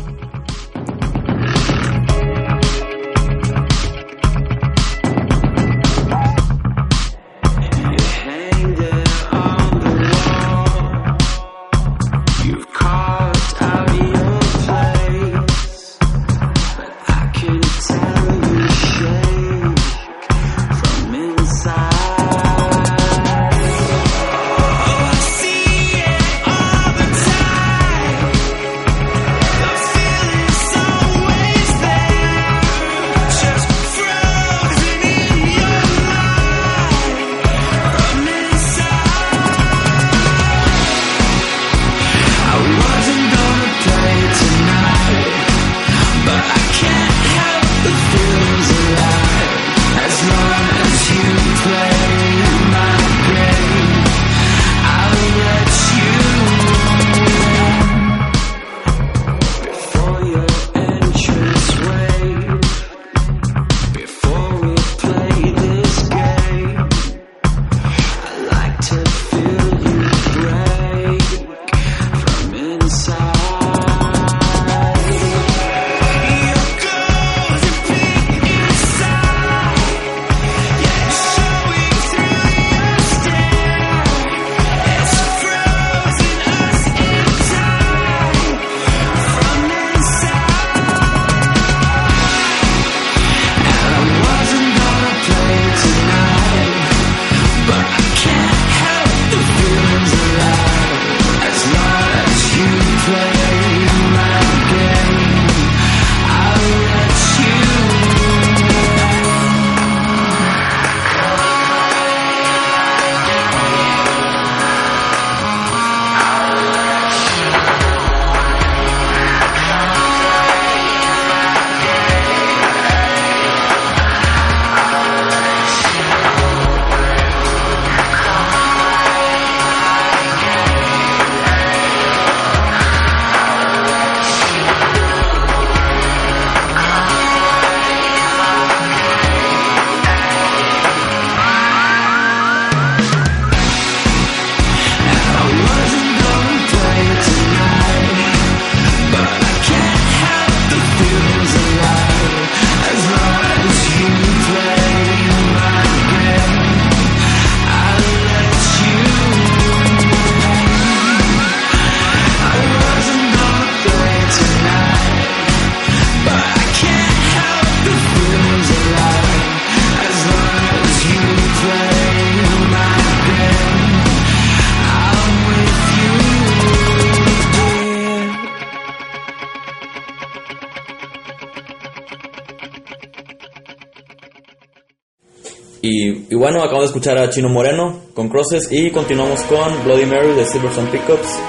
Acabamos 186.80 186.94
de 186.94 187.00
escuchar 187.00 187.18
a 187.18 187.30
Chino 187.30 187.50
Moreno 187.50 188.00
con 188.13 188.30
Crosses 188.30 188.72
y 188.72 188.89
continuamos 188.92 189.42
con 189.44 189.84
Bloody 189.84 190.06
Mary 190.06 190.34
de 190.34 190.46
Silverstone 190.46 190.89
Pickups. 190.89 191.39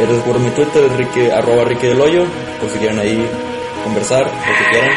Eh, 0.00 0.06
les 0.08 0.16
recuerdo 0.16 0.40
mi 0.40 0.50
Twitter, 0.50 0.90
Ricky, 0.96 1.30
arroba 1.30 1.64
Ricky 1.64 1.86
del 1.86 2.00
Hoyo, 2.00 2.24
por 2.60 2.68
si 2.70 2.78
quieren 2.78 2.98
ahí 2.98 3.24
conversar, 3.84 4.22
lo 4.22 4.32
que 4.32 4.70
quieran. 4.70 4.90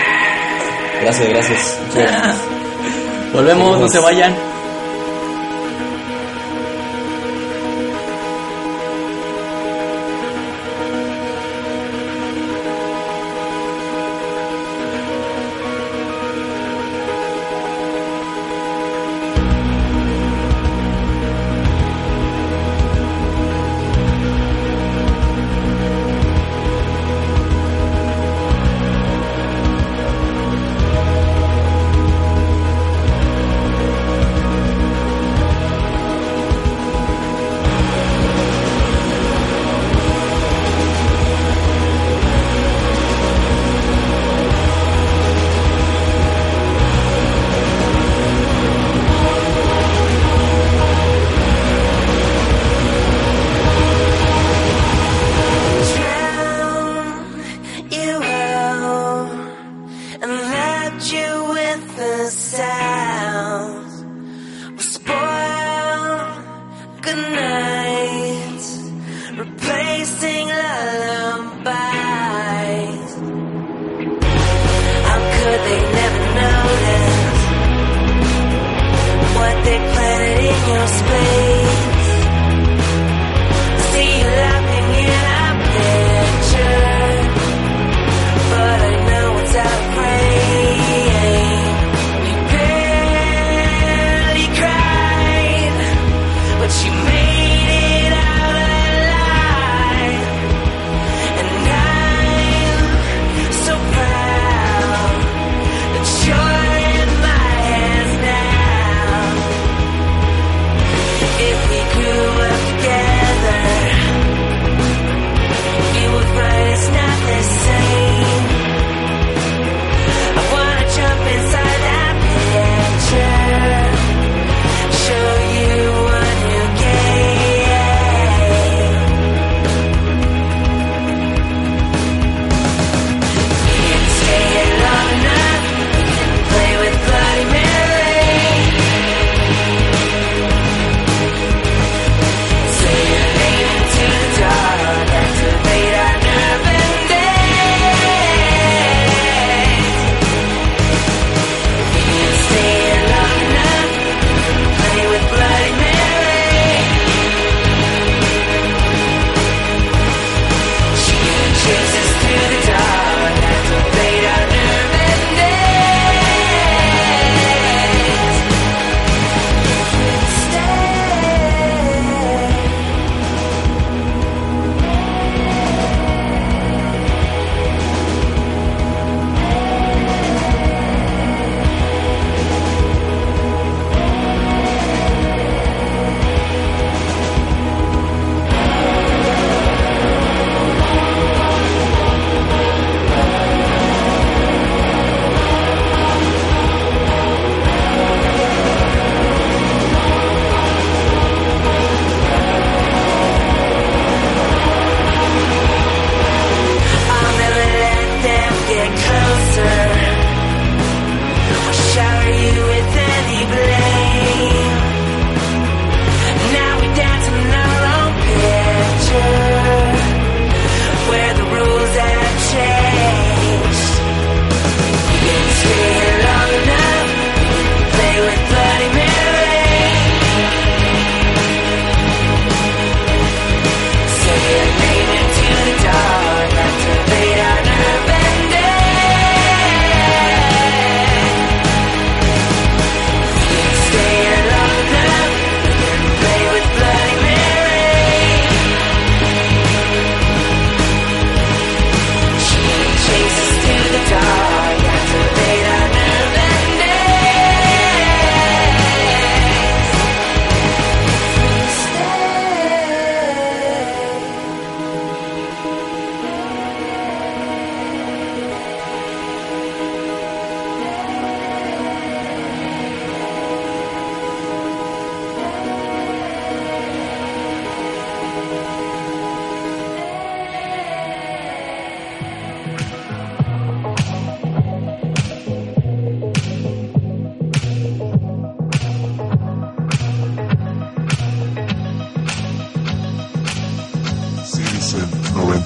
Gracias, 1.01 1.29
gracias. 1.29 1.79
Volvemos, 3.33 3.79
no 3.79 3.87
se 3.87 3.99
vayan. 3.99 4.46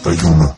91. 0.03 0.55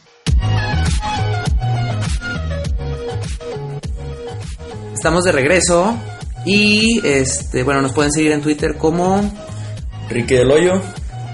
Estamos 4.94 5.24
de 5.26 5.32
regreso 5.34 5.96
y 6.46 7.06
este, 7.06 7.64
bueno, 7.64 7.82
nos 7.82 7.92
pueden 7.94 8.12
seguir 8.12 8.32
en 8.32 8.42
Twitter 8.42 8.78
como 8.78 9.22
Ricky 10.10 10.36
del 10.36 10.52
Hoyo. 10.52 10.82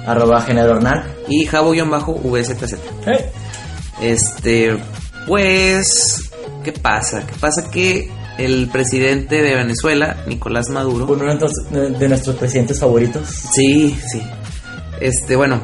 Arroba 0.07 0.41
Género 0.41 0.77
Hernán. 0.77 1.03
y 1.27 1.45
jabo-vzz. 1.45 2.73
Eh, 3.05 3.31
Este, 4.01 4.77
pues, 5.27 6.31
¿qué 6.63 6.71
pasa? 6.71 7.27
¿Qué 7.27 7.33
pasa 7.39 7.69
que 7.69 8.09
el 8.39 8.69
presidente 8.69 9.41
de 9.41 9.55
Venezuela, 9.55 10.23
Nicolás 10.25 10.69
Maduro, 10.69 11.05
Uno 11.05 11.25
de 11.25 11.35
nuestros, 11.35 11.51
de 11.99 12.07
nuestros 12.07 12.37
presidentes 12.37 12.79
favoritos. 12.79 13.27
Sí, 13.53 13.95
sí. 14.11 14.21
Este, 15.01 15.35
bueno, 15.35 15.61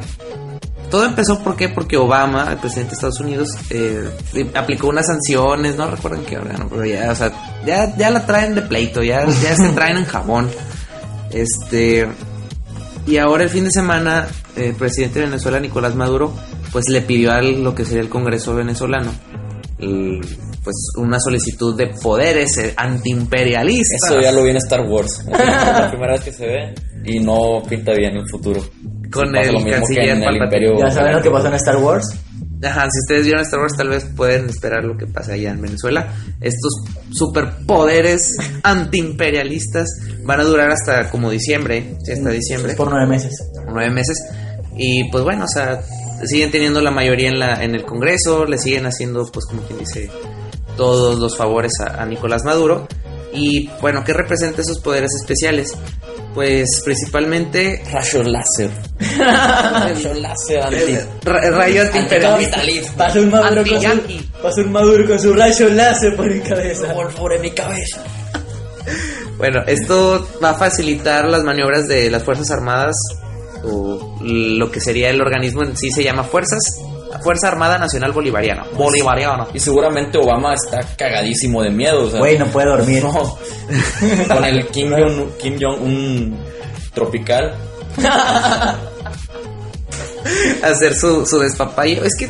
todo 0.90 1.04
empezó 1.04 1.38
¿por 1.42 1.56
qué? 1.56 1.68
porque 1.68 1.96
Obama, 1.96 2.48
el 2.52 2.58
presidente 2.58 2.90
de 2.90 2.94
Estados 2.94 3.20
Unidos, 3.20 3.48
eh, 3.70 4.08
aplicó 4.54 4.88
unas 4.88 5.06
sanciones, 5.06 5.76
no 5.76 5.90
recuerdo 5.90 6.18
en 6.18 6.24
qué 6.24 6.38
órgano, 6.38 6.66
pero 6.70 6.84
ya, 6.84 7.10
o 7.10 7.14
sea, 7.14 7.32
ya, 7.66 7.96
ya 7.96 8.10
la 8.10 8.24
traen 8.26 8.54
de 8.54 8.62
pleito, 8.62 9.02
ya, 9.02 9.24
ya 9.26 9.54
se 9.56 9.68
traen 9.74 9.98
en 9.98 10.04
jabón. 10.04 10.48
Este, 11.30 12.06
y 13.06 13.16
ahora 13.18 13.44
el 13.44 13.50
fin 13.50 13.64
de 13.64 13.70
semana, 13.70 14.26
el 14.56 14.74
presidente 14.74 15.20
de 15.20 15.26
Venezuela, 15.26 15.60
Nicolás 15.60 15.94
Maduro, 15.94 16.32
pues 16.72 16.88
le 16.88 17.00
pidió 17.02 17.32
a 17.32 17.40
lo 17.42 17.74
que 17.74 17.84
sería 17.84 18.02
el 18.02 18.08
Congreso 18.08 18.54
venezolano, 18.54 19.10
el- 19.78 20.20
pues 20.64 20.74
una 20.96 21.20
solicitud 21.20 21.76
de 21.76 21.94
poderes 22.02 22.58
eh, 22.58 22.74
antiimperialistas. 22.76 24.10
Eso 24.10 24.20
ya 24.20 24.32
lo 24.32 24.42
vi 24.42 24.50
en 24.50 24.56
Star 24.56 24.80
Wars. 24.80 25.20
Es 25.20 25.26
la 25.28 25.88
primera 25.90 26.14
vez 26.14 26.22
que 26.22 26.32
se 26.32 26.44
ve 26.44 26.74
y 27.04 27.20
no 27.20 27.62
pinta 27.68 27.92
bien 27.92 28.16
el 28.16 28.28
futuro. 28.28 28.60
Con 29.12 29.28
Sí, 29.30 29.36
el 29.38 29.70
canciller 29.70 30.08
en 30.10 30.16
el 30.18 30.24
Palpatine. 30.24 30.44
Imperio. 30.44 30.78
Ya 30.78 30.90
saben 30.90 31.12
lo 31.16 31.22
que 31.22 31.30
pasó 31.30 31.48
en 31.48 31.54
Star 31.54 31.76
Wars. 31.76 32.06
Ajá, 32.62 32.88
si 32.90 32.98
ustedes 33.00 33.24
vieron 33.26 33.42
Star 33.42 33.60
Wars, 33.60 33.74
tal 33.76 33.88
vez 33.90 34.04
pueden 34.16 34.48
esperar 34.48 34.82
lo 34.84 34.96
que 34.96 35.06
pasa 35.06 35.34
allá 35.34 35.50
en 35.50 35.60
Venezuela. 35.60 36.12
Estos 36.40 36.72
superpoderes 37.12 38.34
antiimperialistas 38.62 39.88
van 40.24 40.40
a 40.40 40.44
durar 40.44 40.70
hasta 40.70 41.10
como 41.10 41.30
diciembre, 41.30 41.96
hasta 42.12 42.30
diciembre, 42.30 42.74
Por 42.74 42.90
nueve 42.90 43.06
meses. 43.06 43.32
nueve 43.66 43.90
meses. 43.90 44.16
Y 44.76 45.10
pues 45.10 45.22
bueno, 45.24 45.44
o 45.44 45.48
sea, 45.48 45.80
siguen 46.24 46.50
teniendo 46.50 46.80
la 46.80 46.90
mayoría 46.90 47.28
en, 47.28 47.38
la, 47.38 47.62
en 47.62 47.74
el 47.74 47.84
Congreso, 47.84 48.44
le 48.46 48.58
siguen 48.58 48.86
haciendo, 48.86 49.24
pues 49.32 49.46
como 49.46 49.62
quien 49.62 49.78
dice, 49.78 50.10
todos 50.76 51.18
los 51.18 51.36
favores 51.36 51.72
a, 51.80 52.02
a 52.02 52.06
Nicolás 52.06 52.44
Maduro. 52.44 52.86
Y 53.36 53.68
bueno, 53.80 54.02
¿qué 54.04 54.12
representa 54.14 54.62
esos 54.62 54.78
poderes 54.80 55.10
especiales? 55.20 55.72
Pues 56.34 56.82
principalmente 56.84 57.82
Rayo 57.92 58.22
láser. 58.22 58.70
Rayo 59.18 60.14
láser 60.14 60.62
anti. 60.62 60.98
ra- 61.22 61.50
rayo. 61.50 61.82
Anticapitalismo. 61.92 62.96
Pasa 62.96 63.20
un 63.20 63.30
maduro 63.30 63.62
con 63.66 63.80
su, 63.82 64.24
pasa 64.42 64.60
un 64.62 64.72
maduro 64.72 65.06
con 65.06 65.20
su 65.20 65.32
rayo 65.34 65.68
láser 65.70 66.16
por 66.16 66.30
mi 66.32 66.40
cabeza. 66.40 66.94
Por 67.16 67.40
mi 67.40 67.50
cabeza. 67.52 68.02
Bueno, 69.38 69.62
esto 69.66 70.26
va 70.42 70.50
a 70.50 70.54
facilitar 70.54 71.26
las 71.26 71.42
maniobras 71.44 71.86
de 71.88 72.10
las 72.10 72.22
Fuerzas 72.22 72.50
Armadas 72.50 72.96
o 73.64 74.18
lo 74.22 74.70
que 74.70 74.80
sería 74.80 75.10
el 75.10 75.20
organismo 75.20 75.62
en 75.62 75.76
sí 75.76 75.90
se 75.90 76.02
llama 76.04 76.24
Fuerzas 76.24 76.62
Fuerza 77.22 77.48
Armada 77.48 77.78
Nacional 77.78 78.12
Bolivariana. 78.12 78.64
Bolivariana. 78.74 79.46
Y 79.54 79.58
seguramente 79.60 80.18
Obama 80.18 80.54
está 80.54 80.80
cagadísimo 80.96 81.62
de 81.62 81.70
miedo. 81.70 82.04
O 82.06 82.10
sea, 82.10 82.18
Güey, 82.18 82.38
no 82.38 82.46
puede 82.46 82.68
dormir. 82.68 83.02
no. 83.02 83.12
Con 84.34 84.44
el 84.44 84.66
Kim 84.68 84.90
Jong 84.90 85.30
Kim 85.38 85.56
Jong 85.60 85.82
un 85.82 86.38
tropical. 86.94 87.54
Hacer 90.62 90.94
su, 90.94 91.24
su 91.26 91.38
despapalle. 91.38 92.00
Es 92.04 92.16
que, 92.16 92.28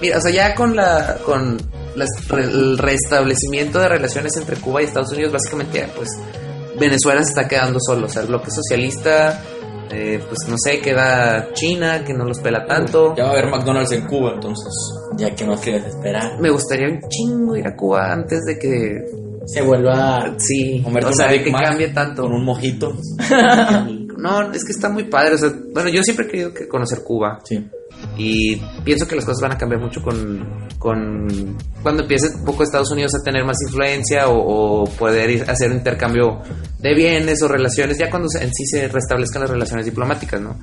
mira, 0.00 0.18
o 0.18 0.20
sea, 0.20 0.30
ya 0.32 0.54
con 0.54 0.74
la 0.74 1.18
con 1.24 1.60
las- 1.94 2.08
el 2.32 2.78
restablecimiento 2.78 3.78
de 3.78 3.88
relaciones 3.88 4.36
entre 4.36 4.56
Cuba 4.56 4.80
y 4.82 4.86
Estados 4.86 5.12
Unidos, 5.12 5.32
básicamente, 5.32 5.86
pues 5.96 6.08
Venezuela 6.78 7.22
se 7.22 7.30
está 7.30 7.46
quedando 7.48 7.78
solo. 7.80 8.06
O 8.06 8.08
sea, 8.08 8.22
el 8.22 8.28
bloque 8.28 8.50
socialista, 8.50 9.40
eh, 9.90 10.20
pues 10.26 10.48
no 10.48 10.56
sé, 10.58 10.80
queda 10.80 11.52
China, 11.52 12.04
que 12.04 12.12
no 12.12 12.24
los 12.24 12.38
pela 12.40 12.66
tanto. 12.66 13.14
Ya 13.16 13.24
va 13.24 13.30
a 13.30 13.32
haber 13.32 13.50
McDonald's 13.50 13.92
en 13.92 14.06
Cuba, 14.06 14.32
entonces. 14.34 14.72
Ya 15.16 15.34
que 15.34 15.44
no 15.46 15.56
quieres 15.56 15.86
esperar. 15.86 16.40
Me 16.40 16.50
gustaría 16.50 16.88
un 16.88 17.00
chingo 17.08 17.56
ir 17.56 17.66
a 17.66 17.76
Cuba 17.76 18.12
antes 18.12 18.40
de 18.44 18.58
que 18.58 19.04
Se 19.46 19.62
vuelva. 19.62 20.34
Sí, 20.38 20.84
o 20.84 21.12
sea, 21.12 21.28
que 21.42 21.50
Mac 21.50 21.62
cambie 21.62 21.88
tanto. 21.88 22.22
Con 22.22 22.32
un 22.32 22.44
mojito. 22.44 22.96
No, 24.26 24.52
es 24.52 24.64
que 24.64 24.72
está 24.72 24.88
muy 24.88 25.04
padre. 25.04 25.34
O 25.34 25.38
sea, 25.38 25.52
bueno, 25.72 25.88
yo 25.88 26.02
siempre 26.02 26.26
he 26.26 26.28
querido 26.30 26.52
que 26.54 26.66
conocer 26.68 27.02
Cuba 27.04 27.38
Sí. 27.44 27.64
y 28.18 28.56
pienso 28.84 29.06
que 29.06 29.16
las 29.16 29.24
cosas 29.24 29.40
van 29.42 29.52
a 29.52 29.58
cambiar 29.58 29.80
mucho 29.80 30.02
con, 30.02 30.68
con 30.78 31.56
cuando 31.82 32.02
empiece 32.02 32.28
un 32.36 32.44
poco 32.44 32.62
Estados 32.62 32.90
Unidos 32.90 33.14
a 33.14 33.22
tener 33.22 33.44
más 33.44 33.56
influencia 33.66 34.28
o, 34.28 34.82
o 34.82 34.84
poder 34.84 35.30
ir 35.30 35.50
hacer 35.50 35.70
un 35.70 35.78
intercambio 35.78 36.40
de 36.78 36.94
bienes 36.94 37.42
o 37.42 37.48
relaciones, 37.48 37.98
ya 37.98 38.10
cuando 38.10 38.28
se- 38.28 38.42
en 38.44 38.52
sí 38.52 38.66
se 38.66 38.88
restablezcan 38.88 39.42
las 39.42 39.50
relaciones 39.50 39.86
diplomáticas, 39.86 40.40
¿no? 40.40 40.58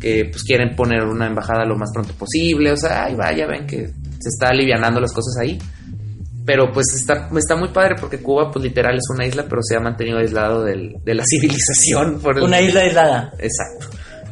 Que 0.00 0.26
pues 0.30 0.42
quieren 0.42 0.74
poner 0.74 1.04
una 1.04 1.26
embajada 1.26 1.64
lo 1.64 1.76
más 1.76 1.90
pronto 1.92 2.12
posible, 2.14 2.72
o 2.72 2.76
sea, 2.76 3.04
ay, 3.04 3.14
vaya, 3.14 3.46
ven 3.46 3.66
que 3.66 3.86
se 3.86 4.28
está 4.28 4.48
alivianando 4.48 5.00
las 5.00 5.12
cosas 5.12 5.36
ahí. 5.40 5.58
Pero 6.44 6.72
pues 6.72 6.86
está, 6.94 7.28
está 7.36 7.54
muy 7.56 7.68
padre 7.68 7.94
porque 8.00 8.20
Cuba 8.20 8.50
pues 8.50 8.64
literal 8.64 8.96
es 8.96 9.04
una 9.14 9.24
isla, 9.26 9.44
pero 9.48 9.60
se 9.62 9.76
ha 9.76 9.80
mantenido 9.80 10.18
aislado 10.18 10.64
del- 10.64 10.96
de 11.04 11.14
la 11.14 11.22
civilización. 11.28 12.20
Por 12.20 12.38
el- 12.38 12.44
Una 12.44 12.60
isla 12.60 12.80
aislada. 12.80 13.32
Exacto. 13.38 13.86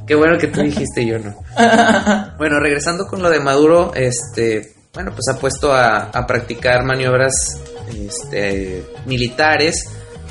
Qué 0.07 0.15
bueno 0.17 0.37
que 0.39 0.49
tú 0.49 0.61
dijiste 0.61 1.03
y 1.03 1.07
yo 1.09 1.19
no. 1.21 1.37
Bueno, 2.39 2.59
regresando 2.59 3.07
con 3.07 3.23
lo 3.23 3.31
de 3.31 3.39
Maduro, 3.39 3.93
este, 3.95 4.73
bueno, 4.93 5.13
pues 5.13 5.29
ha 5.33 5.39
puesto 5.39 5.73
a, 5.73 6.11
a 6.11 6.27
practicar 6.27 6.85
maniobras 6.85 7.61
este, 7.95 8.85
militares, 9.07 9.85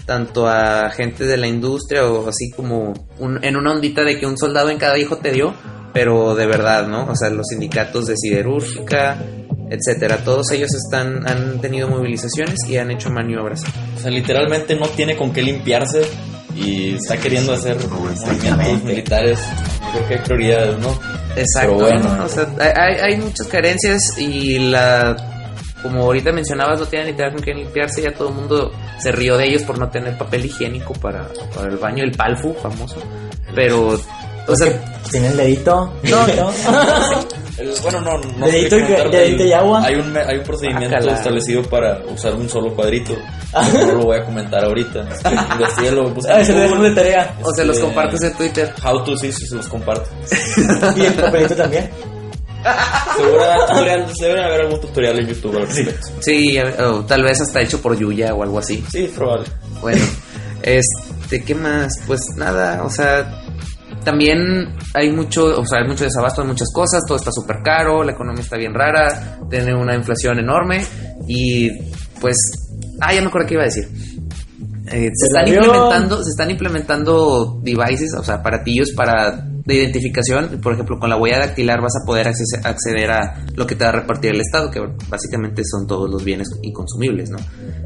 tanto 0.05 0.47
a 0.47 0.89
gente 0.89 1.25
de 1.25 1.37
la 1.37 1.47
industria 1.47 2.05
o 2.05 2.27
así 2.27 2.49
como 2.51 2.93
un- 3.19 3.43
en 3.43 3.55
una 3.55 3.71
ondita 3.71 4.03
de 4.03 4.19
que 4.19 4.25
un 4.25 4.37
soldado 4.37 4.69
en 4.69 4.77
cada 4.79 4.97
hijo 4.97 5.17
te 5.17 5.31
dio, 5.31 5.53
pero 5.93 6.35
de 6.35 6.45
verdad, 6.47 6.87
¿no? 6.87 7.05
O 7.05 7.15
sea, 7.15 7.29
los 7.29 7.47
sindicatos 7.47 8.07
de 8.07 8.15
siderúrgica, 8.17 9.17
etcétera, 9.69 10.17
todos 10.23 10.51
ellos 10.51 10.69
están, 10.73 11.27
han 11.27 11.59
tenido 11.61 11.87
movilizaciones 11.87 12.55
y 12.67 12.77
han 12.77 12.91
hecho 12.91 13.09
maniobras. 13.09 13.63
O 13.97 13.99
sea, 14.01 14.11
literalmente 14.11 14.75
no 14.75 14.87
tiene 14.87 15.15
con 15.15 15.31
qué 15.31 15.41
limpiarse 15.41 16.01
y 16.55 16.95
está 16.95 17.17
queriendo 17.17 17.53
hacer 17.53 17.77
movimientos 17.89 18.83
militares. 18.83 19.39
Yo 19.39 19.91
creo 19.91 20.07
que 20.07 20.13
hay 20.15 20.19
prioridades, 20.21 20.79
¿no? 20.79 20.89
Exacto, 21.35 21.77
Pero 21.77 21.89
bueno. 21.89 22.15
¿no? 22.17 22.25
o 22.25 22.29
sea, 22.29 22.47
hay, 22.59 22.71
hay- 22.95 22.99
hay 23.13 23.17
muchas 23.21 23.47
carencias 23.47 24.01
y 24.17 24.59
la 24.59 25.15
como 25.81 26.01
ahorita 26.03 26.33
mencionabas, 26.33 26.77
no 26.77 26.85
tienen 26.87 27.07
literal 27.07 27.31
con 27.31 27.41
qué 27.41 27.53
limpiarse, 27.53 28.01
ya 28.01 28.11
todo 28.13 28.27
el 28.27 28.35
mundo 28.35 28.69
se 28.99 29.13
rió 29.13 29.37
de 29.37 29.47
ellos 29.47 29.61
por 29.63 29.77
no 29.79 29.87
tener 29.89 30.17
papel 30.17 30.43
higiénico 30.45 30.91
para, 30.95 31.25
para 31.55 31.69
el 31.69 31.77
baño, 31.77 32.03
el 32.03 32.11
palfu 32.11 32.53
famoso, 32.55 32.97
pero, 33.55 33.97
o 34.47 34.55
sea, 34.57 34.73
Tiene 35.09 35.27
el 35.27 35.37
dedito. 35.37 35.93
No, 36.03 36.27
no. 36.35 36.51
El- 37.59 37.73
bueno, 37.81 38.01
no, 38.01 38.17
no 38.37 38.45
Dedito 38.47 38.77
y- 38.77 39.11
dedito 39.11 39.43
y 39.43 39.51
agua. 39.53 39.83
Hay 39.85 39.95
un, 39.95 40.15
hay 40.17 40.37
un 40.37 40.43
procedimiento 40.43 40.89
Guácala. 40.95 41.13
establecido 41.17 41.61
para 41.63 41.99
usar 42.05 42.33
un 42.35 42.47
solo 42.49 42.73
cuadrito. 42.73 43.13
No 43.73 43.93
lo 43.93 44.03
voy 44.05 44.17
a 44.17 44.23
comentar 44.23 44.63
ahorita. 44.63 44.99
Investíguelo, 45.53 46.13
Ay, 46.29 46.39
en 46.41 46.45
se 46.45 46.53
lo 46.69 46.81
de 46.81 46.91
tarea. 46.95 47.35
o 47.43 47.51
se 47.53 47.65
los 47.65 47.75
Este, 47.77 47.87
compartes 47.87 48.21
en 48.23 48.33
Twitter. 48.33 48.73
How 48.83 49.03
to, 49.03 49.17
sí, 49.17 49.31
sí, 49.31 49.45
se 49.47 49.55
los 49.55 49.67
comparto. 49.67 50.09
Y 50.95 51.01
el 51.05 51.13
papelito 51.13 51.55
también. 51.55 51.89
Deberían, 53.17 54.05
deben 54.19 54.43
haber 54.43 54.61
algún 54.61 54.81
tutorial 54.81 55.19
en 55.19 55.27
YouTube 55.27 55.57
al 55.57 55.67
respecto. 55.67 56.07
Sí, 56.19 56.57
o 56.59 57.05
tal 57.05 57.23
vez 57.23 57.39
hasta 57.41 57.61
hecho 57.61 57.81
por 57.81 57.97
Yuya 57.97 58.33
o 58.33 58.43
algo 58.43 58.59
así. 58.59 58.83
Sí, 58.91 59.11
probable. 59.15 59.47
Bueno, 59.81 60.01
este, 60.61 61.43
¿qué 61.45 61.55
más? 61.55 61.91
Pues 62.07 62.19
nada, 62.35 62.83
o 62.83 62.89
sea, 62.89 63.43
también 64.09 64.75
hay 64.95 65.11
mucho, 65.11 65.45
o 65.59 65.65
sea, 65.67 65.81
hay 65.81 65.87
mucho 65.87 66.03
desabasto 66.03 66.41
de 66.41 66.47
muchas 66.47 66.69
cosas, 66.73 67.01
todo 67.07 67.17
está 67.17 67.31
súper 67.31 67.57
caro, 67.63 68.03
la 68.03 68.13
economía 68.13 68.41
está 68.41 68.57
bien 68.57 68.73
rara, 68.73 69.37
tiene 69.51 69.75
una 69.75 69.93
inflación 69.93 70.39
enorme 70.39 70.83
y 71.27 71.69
pues, 72.19 72.35
ah, 73.01 73.13
ya 73.13 73.21
me 73.21 73.27
acuerdo 73.27 73.47
qué 73.47 73.53
iba 73.53 73.63
a 73.63 73.67
decir. 73.67 73.87
Eh, 74.91 75.11
se, 75.13 75.27
están 75.27 75.47
implementando, 75.47 76.23
se 76.23 76.29
están 76.31 76.49
implementando 76.49 77.59
devices, 77.61 78.15
o 78.17 78.23
sea, 78.23 78.35
aparatillos 78.35 78.93
para 78.95 79.45
de 79.63 79.75
identificación. 79.75 80.59
Por 80.59 80.73
ejemplo, 80.73 80.97
con 80.97 81.11
la 81.11 81.17
huella 81.17 81.37
dactilar 81.37 81.79
vas 81.79 81.93
a 82.01 82.05
poder 82.07 82.27
acceder 82.27 83.11
a 83.11 83.45
lo 83.55 83.67
que 83.67 83.75
te 83.75 83.83
va 83.83 83.91
a 83.91 83.93
repartir 83.93 84.31
el 84.31 84.41
Estado, 84.41 84.71
que 84.71 84.79
básicamente 85.07 85.61
son 85.63 85.85
todos 85.85 86.09
los 86.09 86.23
bienes 86.23 86.47
inconsumibles, 86.63 87.29
¿no? 87.29 87.37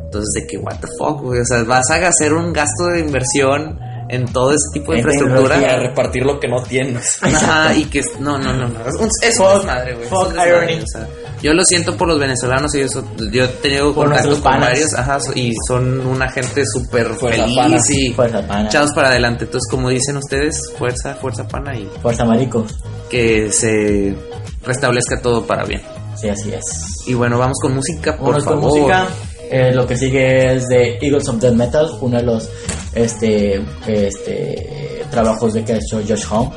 Entonces, 0.05 0.29
de 0.35 0.47
que, 0.47 0.57
what 0.57 0.79
the 0.79 0.87
fuck? 0.97 1.21
O 1.21 1.33
sea, 1.43 1.65
vas 1.65 1.89
a 1.91 2.07
hacer 2.07 2.33
un 2.33 2.53
gasto 2.53 2.85
de 2.85 3.01
inversión 3.01 3.77
en 4.13 4.25
todo 4.25 4.51
ese 4.51 4.69
tipo 4.73 4.91
de 4.91 4.99
infraestructura. 4.99 5.59
Y 5.59 5.65
a 5.65 5.79
repartir 5.79 6.23
lo 6.23 6.39
que 6.39 6.47
no 6.47 6.61
tienes. 6.61 7.17
Ajá, 7.21 7.73
y 7.75 7.85
que 7.85 8.01
no, 8.19 8.37
no, 8.37 8.53
no, 8.53 8.67
no. 8.67 8.79
Es 9.21 9.39
madre, 9.65 9.95
güey. 9.95 10.07
O 10.09 10.87
sea, 10.87 11.07
yo 11.41 11.53
lo 11.53 11.63
siento 11.63 11.97
por 11.97 12.07
los 12.07 12.19
venezolanos, 12.19 12.73
ellos 12.75 12.91
yo 13.31 13.43
he 13.43 13.47
tenido 13.47 13.93
contacto 13.93 14.41
con 14.41 14.59
varios, 14.61 14.93
ajá, 14.93 15.17
y 15.35 15.51
son 15.67 16.05
una 16.05 16.29
gente 16.31 16.63
súper 16.65 17.13
feliz 17.15 17.89
y 17.89 18.13
fuerza 18.13 18.47
pana. 18.47 18.69
para 18.95 19.09
adelante. 19.09 19.45
Entonces, 19.45 19.69
como 19.69 19.89
dicen 19.89 20.17
ustedes, 20.17 20.55
fuerza, 20.77 21.15
fuerza 21.15 21.47
pana 21.47 21.77
y 21.77 21.89
fuerza 22.01 22.23
marico. 22.23 22.65
Que 23.09 23.51
se 23.51 24.15
restablezca 24.63 25.21
todo 25.21 25.45
para 25.45 25.65
bien. 25.65 25.81
Sí, 26.15 26.29
así 26.29 26.53
es. 26.53 26.63
Y 27.07 27.15
bueno, 27.15 27.37
vamos 27.37 27.57
con 27.61 27.75
música, 27.75 28.15
por 28.17 28.41
favor. 28.41 28.61
Música. 28.61 29.07
Eh, 29.55 29.71
lo 29.71 29.85
que 29.85 29.95
sigue 29.95 30.55
es 30.55 30.67
de 30.67 30.97
Eagles 30.99 31.29
of 31.29 31.39
Death 31.39 31.53
Metal, 31.53 31.87
uno 32.01 32.17
de 32.17 32.23
los 32.23 32.49
este, 32.95 33.63
este, 33.85 35.05
trabajos 35.11 35.53
de 35.53 35.63
que 35.63 35.73
ha 35.73 35.75
hecho 35.75 36.01
Josh 36.07 36.25
Home. 36.31 36.49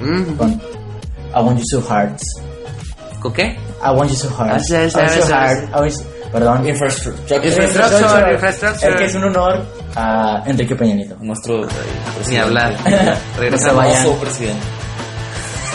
Mm. 0.00 0.34
Con 0.36 0.50
I 0.50 1.36
Want 1.36 1.60
You 1.60 1.64
So 1.70 1.80
Hearts. 1.88 2.24
¿Con 3.20 3.32
qué? 3.32 3.56
I 3.80 3.90
Want 3.94 4.10
You 4.10 4.16
So 4.16 4.28
Hearts. 4.36 4.72
Ah, 4.72 5.86
perdón. 6.32 6.66
Infrastructure. 6.66 7.46
Infrastructure. 7.46 8.32
Infrastructure. 8.32 8.90
El 8.90 8.98
que 8.98 9.04
es 9.04 9.14
un 9.14 9.22
honor 9.22 9.64
a 9.94 10.42
Enrique 10.44 10.74
Peña 10.74 10.96
Nieto. 10.96 11.16
Nuestro 11.20 11.62
eh, 11.62 11.68
Ni 12.28 12.38
hablar. 12.38 12.74
Regresamos. 13.38 14.16
presidente. 14.20 14.62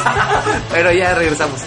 Pero 0.74 0.92
ya 0.92 1.14
regresamos. 1.16 1.62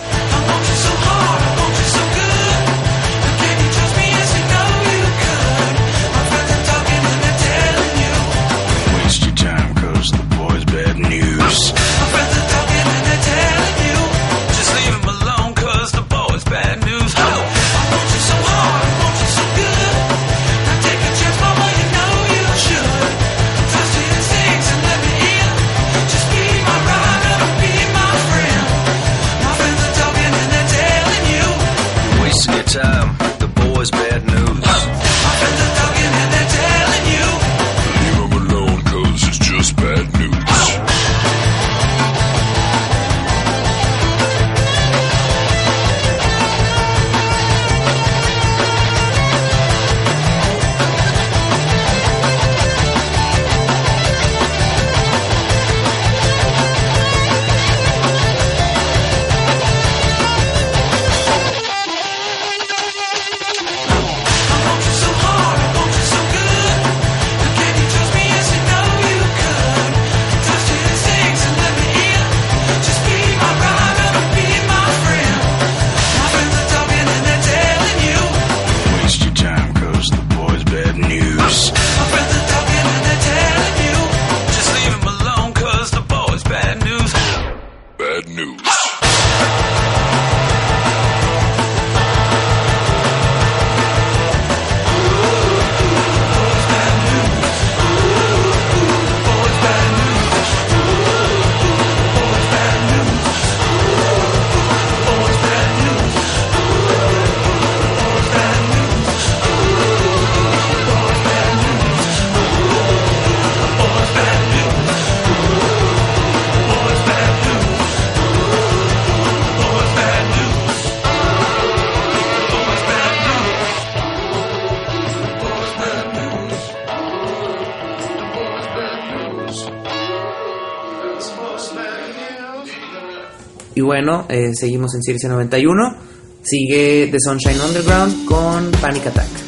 bueno, 133.90 134.24
eh, 134.28 134.54
seguimos 134.54 134.94
en 134.94 135.02
Circe 135.02 135.26
91. 135.26 135.96
Sigue 136.42 137.08
The 137.10 137.18
Sunshine 137.18 137.60
Underground 137.60 138.24
con 138.24 138.70
Panic 138.80 139.08
Attack. 139.08 139.39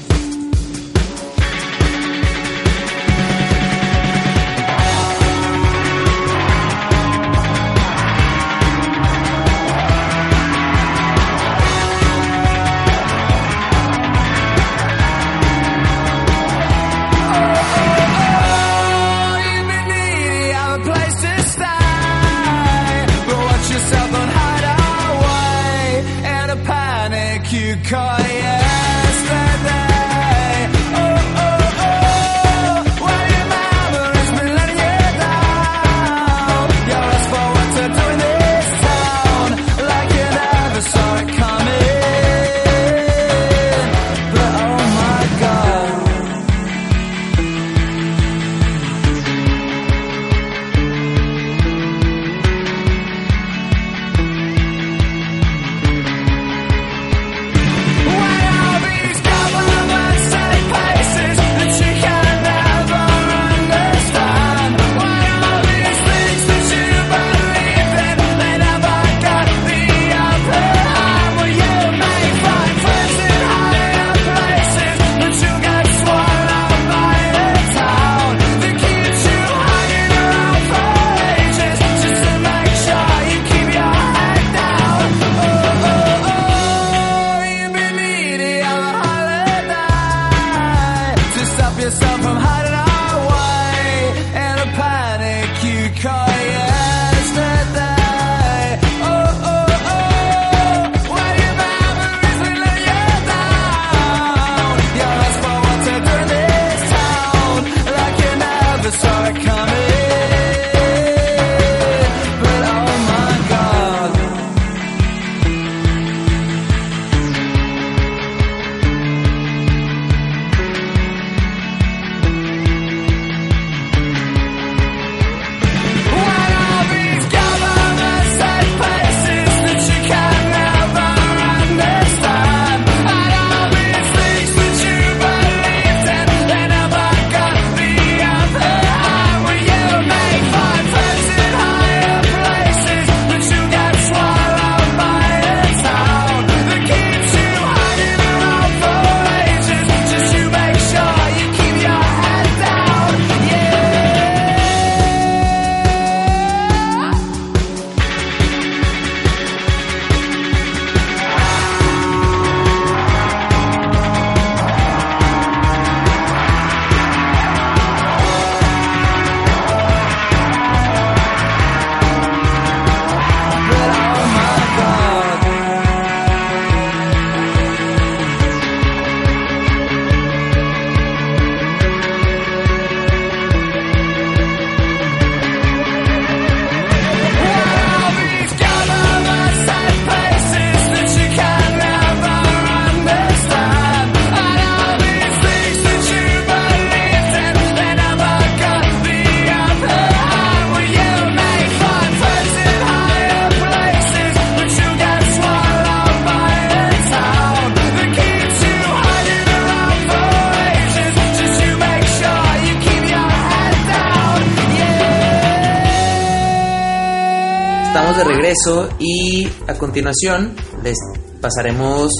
A 219.66 219.74
continuación 219.78 220.54
les 220.84 220.98
pasaremos 221.40 222.10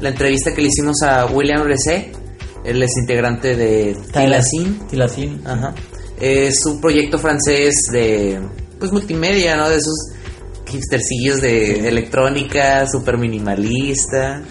la 0.00 0.08
entrevista 0.08 0.52
que 0.52 0.62
le 0.62 0.68
hicimos 0.68 0.96
a 1.02 1.26
William 1.26 1.62
Resé. 1.62 2.10
Él 2.64 2.82
es 2.82 2.90
integrante 3.00 3.54
de 3.54 3.96
Tilasin. 4.12 4.80
Tilasin. 4.88 5.40
Ajá. 5.46 5.74
Es 6.20 6.66
un 6.66 6.80
proyecto 6.80 7.18
francés 7.18 7.74
de 7.92 8.40
pues 8.80 8.90
multimedia, 8.90 9.56
¿no? 9.56 9.70
De 9.70 9.76
esos 9.76 9.94
hipstercillos 10.66 11.40
de 11.40 11.88
electrónica, 11.88 12.86
súper 12.88 13.16
minimalista, 13.16 14.42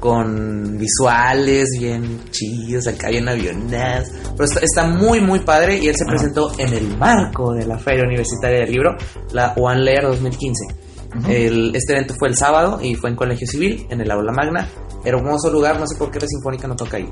con 0.00 0.78
visuales 0.78 1.68
bien 1.78 2.20
chidos, 2.30 2.86
acá 2.86 3.08
bien 3.08 3.28
avionadas. 3.28 4.10
Pero 4.36 4.44
está, 4.44 4.60
está 4.60 4.86
muy, 4.86 5.20
muy 5.20 5.40
padre 5.40 5.78
y 5.78 5.88
él 5.88 5.96
se 5.96 6.04
presentó 6.04 6.52
en 6.58 6.72
el 6.72 6.96
marco 6.98 7.52
de 7.54 7.66
la 7.66 7.78
Feria 7.78 8.04
Universitaria 8.04 8.60
del 8.60 8.70
Libro, 8.72 8.96
la 9.32 9.52
One 9.56 9.82
Layer 9.82 10.04
2015. 10.04 10.64
El- 11.28 11.74
este 11.74 11.94
evento 11.94 12.14
fue 12.18 12.28
el 12.28 12.36
sábado 12.36 12.80
y 12.82 12.94
fue 12.94 13.10
en 13.10 13.16
Colegio 13.16 13.46
Civil, 13.46 13.86
en 13.90 14.00
el 14.00 14.10
Aula 14.10 14.30
Magna. 14.32 14.68
Hermoso 15.04 15.50
lugar, 15.50 15.78
no 15.80 15.86
sé 15.86 15.96
por 15.96 16.10
qué 16.10 16.18
la 16.20 16.26
Sinfónica 16.26 16.68
no 16.68 16.76
toca 16.76 16.98
ahí. 16.98 17.08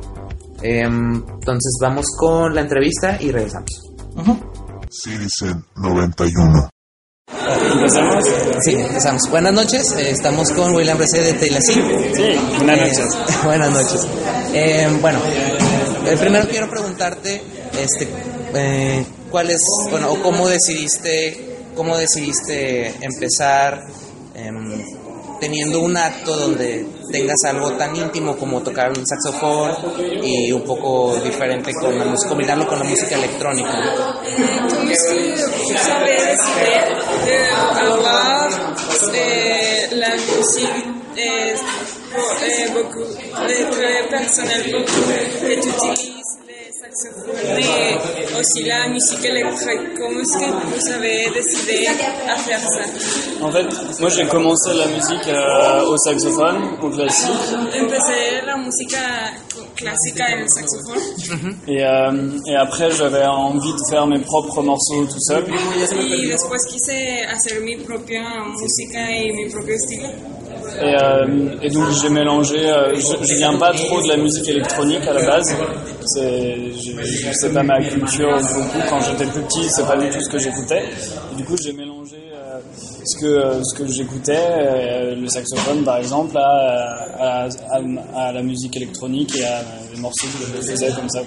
Em, 0.63 1.15
entonces 1.17 1.79
vamos 1.81 2.05
con 2.19 2.55
la 2.55 2.61
entrevista 2.61 3.17
y 3.21 3.31
regresamos. 3.33 3.71
Citizen 4.91 5.65
91. 5.77 6.69
¿Empezamos? 7.47 8.25
Sí, 8.65 8.73
empezamos. 8.73 9.23
Buenas 9.31 9.53
noches, 9.53 9.93
eh, 9.93 10.11
estamos 10.11 10.51
con 10.51 10.75
William 10.75 10.99
Resé 10.99 11.23
de 11.23 11.33
Teilasí. 11.35 11.75
Sí, 11.75 12.37
buenas 12.57 12.79
noches. 12.81 13.19
buenas 13.45 13.71
noches. 13.71 14.09
Eh, 14.53 14.89
bueno, 15.01 15.21
eh, 16.07 16.17
primero 16.19 16.49
quiero 16.49 16.69
preguntarte, 16.69 17.41
este, 17.79 18.09
eh, 18.55 19.05
¿cuál 19.31 19.51
es, 19.51 19.61
bueno, 19.91 20.13
o 20.13 20.23
cómo 20.23 20.49
decidiste, 20.49 21.59
cómo 21.77 21.97
decidiste 21.97 22.95
empezar 23.01 23.85
em, 24.35 24.83
teniendo 25.41 25.81
un 25.81 25.97
acto 25.97 26.37
donde 26.37 26.87
tengas 27.11 27.43
algo 27.47 27.73
tan 27.73 27.95
íntimo 27.95 28.37
como 28.37 28.63
tocar 28.63 28.91
un 28.91 29.07
saxofón 29.07 29.73
y 30.23 30.53
un 30.53 30.63
poco 30.63 31.17
diferente 31.23 31.73
con 31.75 31.99
la 31.99 32.15
combinarlo 32.29 32.67
con 32.67 32.79
la 32.79 32.85
música 32.85 33.17
electrónica? 33.17 33.69
Euh, 33.69 34.57
euh, 41.29 42.27
euh, 42.39 42.69
beaucoup, 42.73 43.01
euh, 43.01 43.47
très 43.71 43.95
les 45.47 45.57
saxophones, 45.57 46.16
mais 47.05 48.41
aussi 48.41 48.63
la 48.65 48.89
musique 48.89 49.25
électrique. 49.25 49.81
Comment 49.99 50.21
est-ce 50.21 50.39
que 50.39 50.45
vous 50.47 50.93
avez 50.93 51.31
décidé 51.31 51.87
à 51.87 52.37
faire 52.37 52.61
ça 52.61 53.45
En 53.45 53.51
fait, 53.51 53.67
moi 54.01 54.09
j'ai 54.09 54.27
commencé 54.27 54.71
la 54.75 54.87
musique 54.87 55.29
euh, 55.29 55.91
au 55.91 55.97
saxophone, 55.99 56.79
au 56.83 56.89
classique, 56.89 57.31
Empecé 57.81 58.41
la 58.47 58.57
música 58.57 58.99
clásica 59.75 60.25
en 60.25 60.41
el 60.41 60.49
saxofón 60.49 61.55
et, 61.69 61.85
euh, 61.85 62.39
et 62.47 62.57
après 62.57 62.91
j'avais 62.91 63.27
envie 63.27 63.73
de 63.73 63.91
faire 63.91 64.07
mes 64.07 64.21
propres 64.21 64.63
morceaux 64.63 65.05
tout 65.05 65.21
seul. 65.21 65.45
y 65.47 66.29
después 66.29 66.59
quise 66.71 67.27
hacer 67.29 67.61
mi 67.61 67.77
propia 67.77 68.23
música 68.47 69.11
y 69.11 69.33
mi 69.33 69.51
propio 69.51 69.75
estilo. 69.75 70.09
Et, 70.81 70.95
euh, 70.95 71.49
et 71.63 71.71
donc 71.71 71.89
j'ai 72.03 72.11
mélangé, 72.11 72.69
euh, 72.69 72.95
je, 72.95 73.27
je 73.27 73.37
viens 73.37 73.57
pas 73.57 73.73
trop 73.73 74.03
de 74.03 74.09
la 74.09 74.17
musique 74.17 74.47
électronique 74.49 75.07
à 75.09 75.15
la 75.15 75.25
base, 75.25 75.57
c'est, 76.05 77.55
pas 77.55 77.63
ma 77.63 77.81
culture 77.81 78.29
beaucoup, 78.55 78.79
quand 78.91 79.01
j'étais 79.01 79.25
plus 79.27 79.43
petit 79.43 79.69
c'est 79.71 79.87
pas 79.87 79.97
du 79.97 80.11
tout 80.11 80.21
ce 80.21 80.29
que 80.29 80.39
j'écoutais, 80.39 80.83
du 81.37 81.45
coup 81.45 81.57
j'ai 81.57 81.73
mélangé 81.73 82.17
ce 83.05 83.19
que, 83.21 83.63
ce 83.65 83.75
que 83.79 83.87
j'écoutais, 83.87 84.37
euh, 84.37 85.15
le 85.15 85.29
saxophone 85.29 85.85
par 85.85 85.99
exemple, 85.99 86.37
à, 86.39 87.07
à, 87.19 87.49
à- 87.49 88.27
à 88.29 88.33
la 88.33 88.43
musique 88.43 88.77
électronique 88.77 89.37
et 89.37 89.45
à 89.45 89.63
les 89.93 90.01
morceaux 90.01 90.27
que 90.27 90.45
je 90.59 90.71
faisais 90.71 90.93
comme 90.93 91.09
ça. 91.09 91.21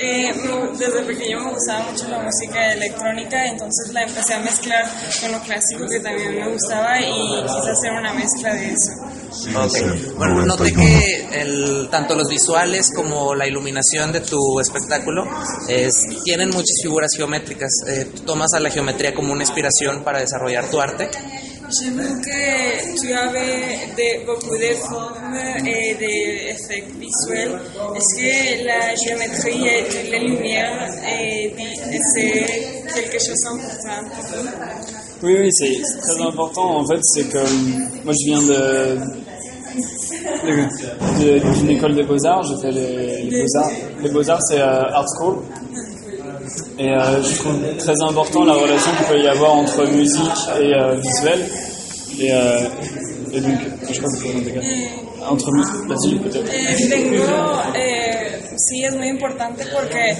Eh, 0.00 0.30
desde 0.78 1.02
pequeño 1.06 1.40
me 1.44 1.52
gustaba 1.52 1.84
mucho 1.90 2.08
la 2.10 2.18
música 2.22 2.72
electrónica, 2.72 3.46
entonces 3.46 3.92
la 3.92 4.02
empecé 4.02 4.34
a 4.34 4.40
mezclar 4.40 4.84
con 5.20 5.32
lo 5.32 5.40
clásico 5.40 5.86
que 5.88 6.00
también 6.00 6.34
me 6.34 6.52
gustaba 6.52 7.00
y 7.00 7.12
quise 7.46 7.70
hacer 7.70 7.92
una 7.92 8.12
mezcla 8.14 8.54
de 8.54 8.66
eso. 8.66 8.92
Citizen 9.42 10.14
Bueno, 10.16 10.46
noté 10.46 10.72
91. 10.72 10.80
que 10.80 11.40
el, 11.40 11.88
tanto 11.90 12.14
los 12.14 12.28
visuales 12.28 12.90
como 12.94 13.34
la 13.34 13.46
iluminación 13.46 14.12
de 14.12 14.20
tu 14.20 14.58
espectáculo 14.60 15.24
es- 15.68 16.02
tienen 16.24 16.48
muchas 16.50 16.76
figuras 16.82 17.10
geométricas. 17.16 17.70
Eh, 17.88 18.06
tú 18.14 18.22
tomas 18.22 18.52
a 18.54 18.60
la 18.60 18.70
geometría 18.70 19.14
como 19.14 19.32
una 19.32 19.42
inspiración 19.42 20.02
para 20.04 20.20
desarrollar 20.20 20.68
tu 20.70 20.80
arte. 20.80 21.08
J'ai 21.68 21.90
vu 21.90 22.20
que 22.22 22.94
tu 23.02 23.12
avais 23.12 23.92
de, 23.96 24.24
beaucoup 24.24 24.56
de 24.56 24.72
formes 24.88 25.66
et 25.66 25.96
d'effets 25.98 26.84
visuels. 26.96 27.58
Est-ce 27.96 28.14
que 28.20 28.64
la 28.64 28.94
géométrie 28.94 29.66
et 29.66 30.10
la 30.12 30.18
lumière, 30.20 30.88
eh, 31.04 31.52
c'est 32.14 32.84
quelque 32.94 33.18
chose 33.18 33.40
d'important 33.42 34.08
pour 34.14 34.38
vous 34.38 34.48
Oui, 35.26 35.36
oui, 35.40 35.48
c'est 35.50 35.98
très 36.02 36.22
important. 36.22 36.78
En 36.78 36.86
fait, 36.86 37.00
c'est 37.02 37.34
euh, 37.34 37.44
moi, 38.04 38.14
je 38.14 38.26
viens 38.30 38.42
de- 38.42 39.00
d'une 41.54 41.70
école 41.70 41.94
des 41.94 42.02
beaux-arts. 42.02 42.42
J'ai 42.44 42.56
fait 42.62 42.72
les, 42.72 43.28
beaux-arts. 43.42 43.70
Les 44.02 44.10
beaux-arts, 44.10 44.42
c'est 44.48 44.60
euh, 44.60 44.82
Art 44.92 45.06
School. 45.18 45.36
Et 46.78 46.90
euh, 46.90 47.22
je 47.22 47.38
trouve 47.38 47.54
très 47.78 47.94
important 48.08 48.44
la 48.44 48.52
relation 48.54 48.90
qu'il 48.98 49.06
peut 49.06 49.22
y 49.22 49.26
avoir 49.28 49.54
entre 49.54 49.84
musique 49.86 50.22
et 50.60 50.74
euh, 50.74 50.94
visuel. 50.96 51.46
Et, 52.20 52.32
euh, 52.32 52.60
et 53.32 53.40
donc, 53.40 53.58
je 53.88 53.92
si 53.94 54.00
vous 54.00 54.40
pouvez 54.42 54.60
Entre 55.28 55.50
mu- 55.52 55.88
vas-y, 55.88 56.18
peut-être. 56.18 56.50
Sí, 58.56 58.84
es 58.84 58.94
muy 58.94 59.08
importante 59.08 59.64
porque 59.72 60.10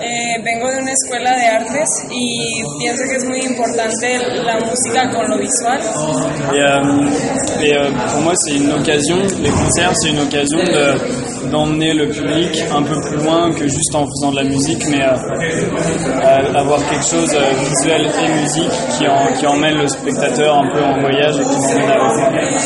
eh, 0.00 0.42
vengo 0.44 0.70
de 0.70 0.82
una 0.82 0.92
escuela 0.92 1.34
de 1.36 1.46
artes 1.46 1.88
y 2.10 2.62
pienso 2.78 3.02
que 3.08 3.16
es 3.16 3.24
muy 3.24 3.40
importante 3.40 4.18
la 4.44 4.58
música 4.60 5.10
con 5.14 5.28
lo 5.30 5.38
visual. 5.38 5.80
Et, 6.52 6.60
euh, 6.60 7.62
et, 7.62 7.72
euh, 7.76 7.90
pour 8.12 8.20
moi, 8.22 8.34
c'est 8.44 8.54
une 8.56 8.72
occasion, 8.72 9.16
les 9.40 9.50
concerts, 9.50 9.92
c'est 9.96 10.10
une 10.10 10.20
occasion 10.20 10.58
de- 10.58 11.50
d'emmener 11.50 11.94
le 11.94 12.08
public 12.08 12.50
un 12.74 12.82
peu 12.82 13.00
plus 13.02 13.16
loin 13.24 13.52
que 13.52 13.64
juste 13.68 13.94
en 13.94 14.04
faisant 14.04 14.32
de 14.32 14.36
la 14.36 14.44
musique, 14.44 14.82
mais 14.90 15.02
euh, 15.02 15.14
euh, 15.14 16.54
avoir 16.54 16.80
quelque 16.90 17.04
chose 17.04 17.36
visuel 17.60 18.10
et 18.24 18.28
musique 18.42 18.70
qui, 18.98 19.06
en- 19.06 19.32
qui 19.38 19.46
emmène 19.46 19.78
le 19.78 19.88
spectateur 19.88 20.58
un 20.58 20.68
peu 20.72 20.82
en 20.82 21.00
voyage 21.00 21.36
et 21.36 21.42
qui 21.44 21.56
m'emmène 21.74 21.90
avec 21.90 22.60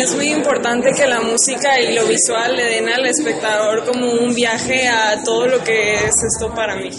es 0.00 0.14
muy 0.14 0.30
importante 0.32 0.92
que 0.92 1.06
la 1.06 1.20
música 1.20 1.80
y 1.80 1.94
lo 1.94 2.06
visual 2.06 2.56
le 2.56 2.64
den 2.64 2.88
al 2.88 3.06
espectador 3.06 3.84
como 3.84 4.12
un 4.12 4.34
viaje 4.34 4.88
a 4.88 5.22
todo 5.22 5.46
lo 5.46 5.62
que 5.62 5.94
es 5.94 6.14
esto 6.34 6.52
para 6.54 6.76
mí. 6.76 6.90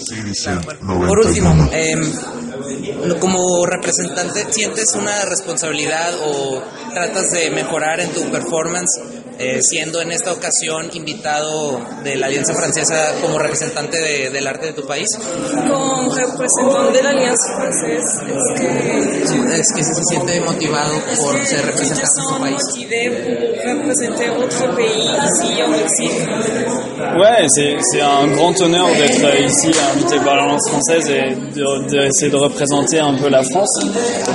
Por 1.08 1.20
último, 1.20 1.54
91. 1.54 1.70
em, 1.74 3.20
como 3.20 3.66
representante, 3.66 4.46
¿sientes 4.52 4.94
una 4.96 5.26
responsabilidad 5.26 6.14
o 6.24 6.62
tratas 6.94 7.32
de 7.32 7.52
mejorar 7.52 8.00
en 8.00 8.10
tu 8.10 8.30
performance 8.30 9.02
eh, 9.42 9.62
siendo 9.62 10.02
en 10.02 10.12
esta 10.12 10.32
ocasión 10.34 10.90
invitado 10.94 11.82
de 12.04 12.16
la 12.16 12.28
Alianza 12.28 12.54
Francesa 12.54 13.14
como 13.22 13.38
representante 13.40 13.98
de- 14.00 14.30
del 14.30 14.46
arte 14.48 14.68
de 14.68 14.74
tu 14.74 14.86
país? 14.86 15.08
Como 15.68 16.14
representante 16.14 16.98
de 16.98 17.04
la 17.04 17.10
Alianza 17.10 17.56
Francesa, 17.56 18.26
es 18.28 18.62
que 18.62 19.62
Es 19.62 19.68
que 19.76 19.84
se 19.84 20.04
siente 20.10 20.40
motivado 20.42 20.94
por 21.20 21.46
ser 21.46 21.66
representante 21.66 22.02
de 22.02 22.24
su 22.30 22.40
país. 22.40 22.62
représenter 23.64 24.32
votre 24.32 24.76
pays 24.76 25.10
ici 25.30 25.62
au 25.62 25.68
Mexique. 25.70 26.28
Ouais, 27.18 27.48
c'est 27.50 27.76
c'est 27.92 28.02
un 28.02 28.28
grand 28.36 28.60
honneur 28.62 28.88
d'être 28.96 29.40
ici 29.46 29.72
invité 29.94 30.18
par 30.20 30.36
l'Alliance 30.38 30.68
française 30.70 31.10
et 31.10 31.36
de- 31.56 31.88
d'essayer 31.90 32.32
de, 32.32 32.38
représenter 32.38 33.00
un 33.00 33.16
peu 33.16 33.30
la 33.30 33.44
France. 33.44 33.74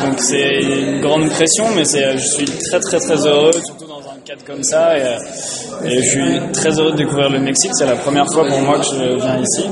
Donc 0.02 0.16
c'est 0.18 0.60
une 0.62 1.00
grande 1.00 1.28
pression, 1.30 1.66
mais 1.74 1.84
c'est, 1.84 2.16
je 2.16 2.26
suis 2.36 2.44
très 2.70 2.80
très 2.80 2.98
très 3.00 3.26
heureux, 3.26 3.52
surtout 3.52 3.85
cadre 4.26 4.44
comme 4.44 4.62
ça. 4.64 4.98
Et, 4.98 5.02
euh, 5.02 5.84
et 5.84 6.02
je 6.02 6.08
suis 6.10 6.40
très 6.52 6.70
heureux 6.78 6.92
de 6.92 6.96
découvrir 6.96 7.30
le 7.30 7.38
Mexique. 7.40 7.70
C'est 7.78 7.86
la 7.86 7.96
première 7.96 8.26
fois 8.32 8.46
pour 8.46 8.60
moi 8.60 8.78
que 8.78 8.84
je 8.84 9.16
viens 9.16 9.38
ici. 9.38 9.68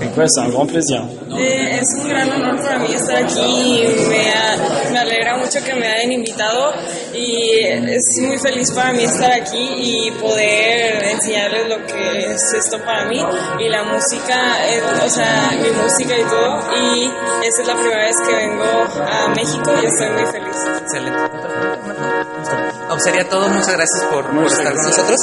Donc 0.00 0.16
ouais, 0.16 0.24
c'est 0.28 0.40
un 0.40 0.48
grand 0.48 0.66
plaisir. 0.66 1.02
Eh, 1.30 1.78
es 1.80 1.86
un 2.02 2.08
gran 2.08 2.28
honor 2.30 2.60
para 2.62 2.78
mí 2.80 2.92
estar 2.92 3.16
aquí 3.16 3.40
y 3.40 4.08
me, 4.08 4.30
ha- 4.30 4.90
me 4.92 4.98
alegra 4.98 5.36
mucho 5.38 5.58
que 5.64 5.74
me 5.74 5.86
hayan 5.86 6.12
invitado 6.12 6.72
y 7.14 7.60
es 7.64 8.02
muy 8.20 8.36
feliz 8.38 8.70
para 8.72 8.92
mí 8.92 9.04
estar 9.04 9.32
aquí 9.32 9.64
y 9.78 10.10
poder 10.20 11.02
enseñarles 11.04 11.68
lo 11.68 11.86
que 11.86 12.32
es 12.32 12.40
esto 12.58 12.78
para 12.84 13.06
mí 13.06 13.18
y 13.60 13.68
la 13.70 13.82
música, 13.84 14.68
eh, 14.68 14.80
o 15.04 15.08
sea, 15.08 15.50
mi 15.52 15.70
música 15.70 16.14
y 16.18 16.24
todo 16.24 16.58
y 16.76 17.04
esta 17.46 17.62
es 17.62 17.68
la 17.68 17.74
primera 17.76 18.04
vez 18.04 18.16
que 18.28 18.34
vengo 18.34 18.64
a 18.64 19.28
México 19.34 19.70
y 19.82 19.86
estoy 19.86 20.08
muy 20.10 20.26
feliz. 20.32 20.56
Excelente. 20.82 21.31
Sería 23.04 23.28
todo. 23.28 23.48
Muchas 23.48 23.72
gracias 23.76 24.04
por, 24.10 24.24
por 24.30 24.46
estar 24.46 24.72
con 24.74 24.82
nosotros. 24.84 25.18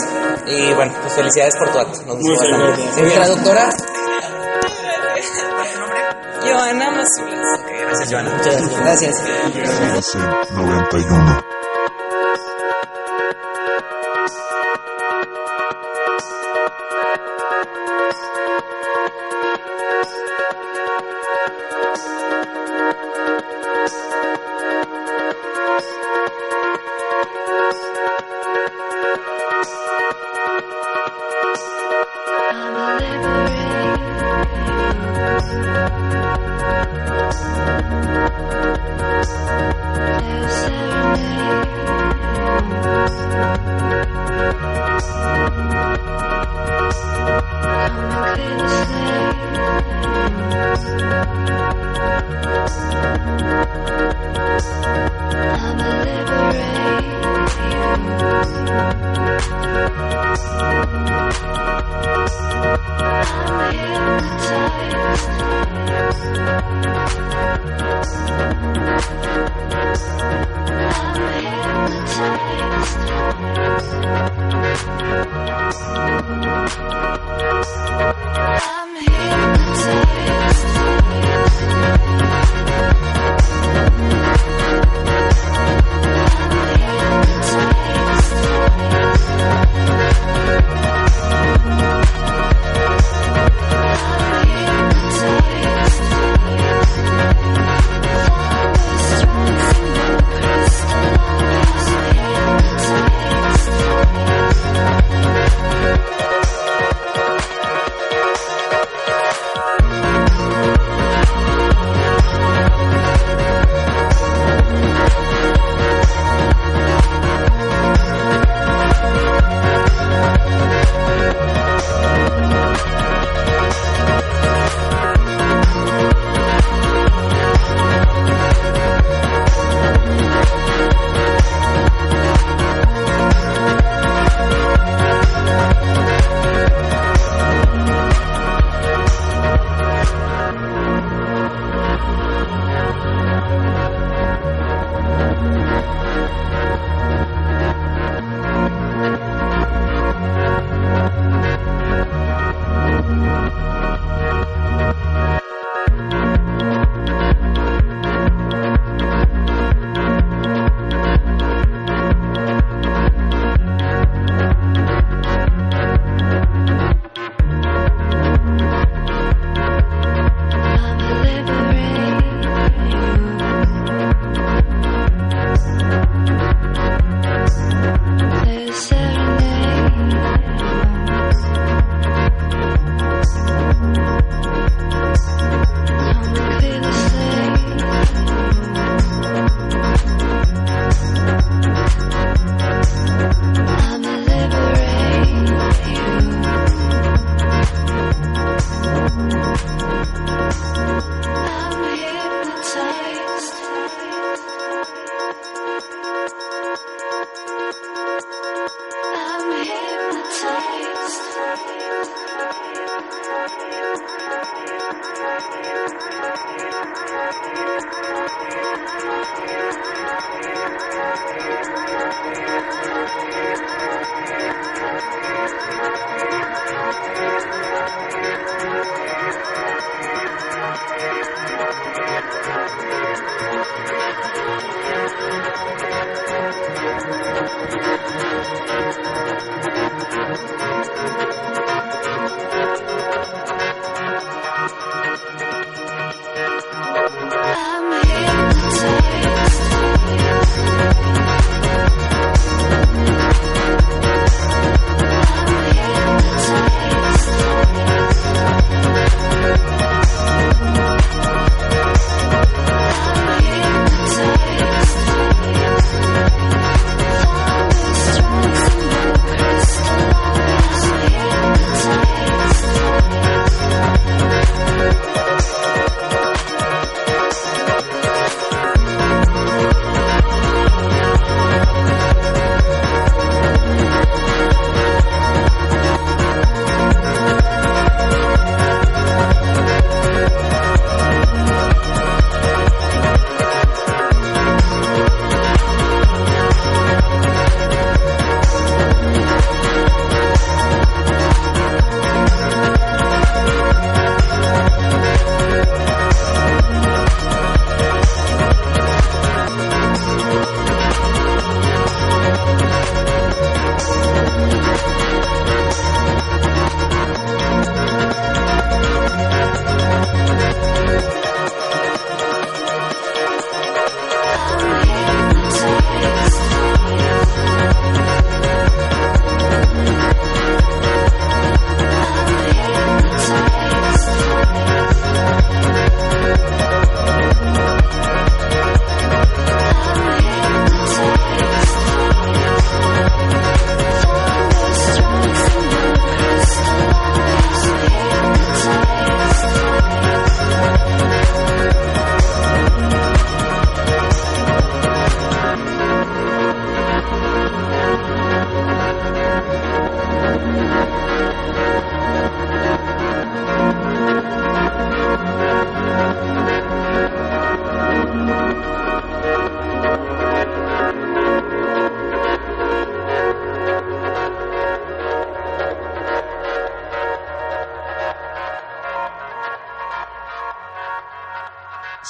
Y 0.47 0.73
bueno, 0.73 0.93
pues 1.01 1.13
felicidades 1.13 1.55
por 1.57 1.69
tu 1.71 1.79
acto. 1.79 2.01
Nos 2.05 2.17
Muchas 2.17 2.47
gustó 2.47 2.51
bastante. 2.51 2.81
gracias. 2.81 2.95
Señora 2.95 3.27
doctora. 3.27 3.69
Joana 6.41 6.91
Masulas. 6.91 7.59
Ok, 7.59 7.67
Gracias, 7.81 8.09
Joana. 8.11 8.29
Muchas 8.31 8.55
gracias. 8.79 8.79
Gracias. 8.83 10.05
Citizen 10.05 10.21
91. 10.55 11.48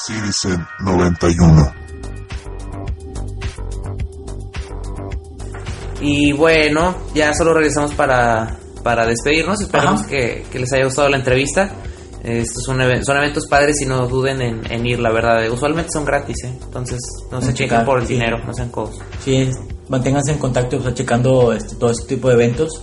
Citizen 0.10 0.66
91. 0.80 1.74
Y 6.02 6.32
bueno, 6.32 6.98
ya 7.14 7.32
solo 7.36 7.54
regresamos 7.54 7.94
para, 7.94 8.58
para 8.84 9.06
despedirnos. 9.06 9.62
Esperemos 9.62 10.02
Ajá. 10.02 10.10
que, 10.10 10.46
que 10.52 10.60
les 10.60 10.74
haya 10.74 10.86
gustado 10.86 11.10
la 11.10 11.18
entrevista. 11.18 11.72
Estos 12.24 12.64
son, 12.64 12.80
son 13.04 13.18
eventos 13.18 13.46
padres 13.48 13.80
y 13.82 13.86
no 13.86 14.08
duden 14.08 14.42
en, 14.42 14.72
en 14.72 14.86
ir, 14.86 15.00
la 15.00 15.12
verdad. 15.12 15.48
Usualmente 15.52 15.92
son 15.92 16.06
gratis, 16.06 16.44
¿eh? 16.44 16.58
entonces 16.60 17.00
no 17.32 17.42
se 17.42 17.54
chequen 17.54 17.86
por 17.86 18.00
el 18.00 18.08
sí. 18.08 18.14
dinero, 18.14 18.40
no 18.46 18.54
sean 18.54 18.70
codos. 18.70 19.00
Sí, 19.24 19.50
manténganse 19.88 20.32
en 20.32 20.40
contacto, 20.40 20.78
o 20.78 20.82
sea, 20.82 20.94
checando 20.94 21.54
este, 21.54 21.76
todo 21.76 21.92
este 21.92 22.16
tipo 22.16 22.28
de 22.30 22.34
eventos, 22.34 22.82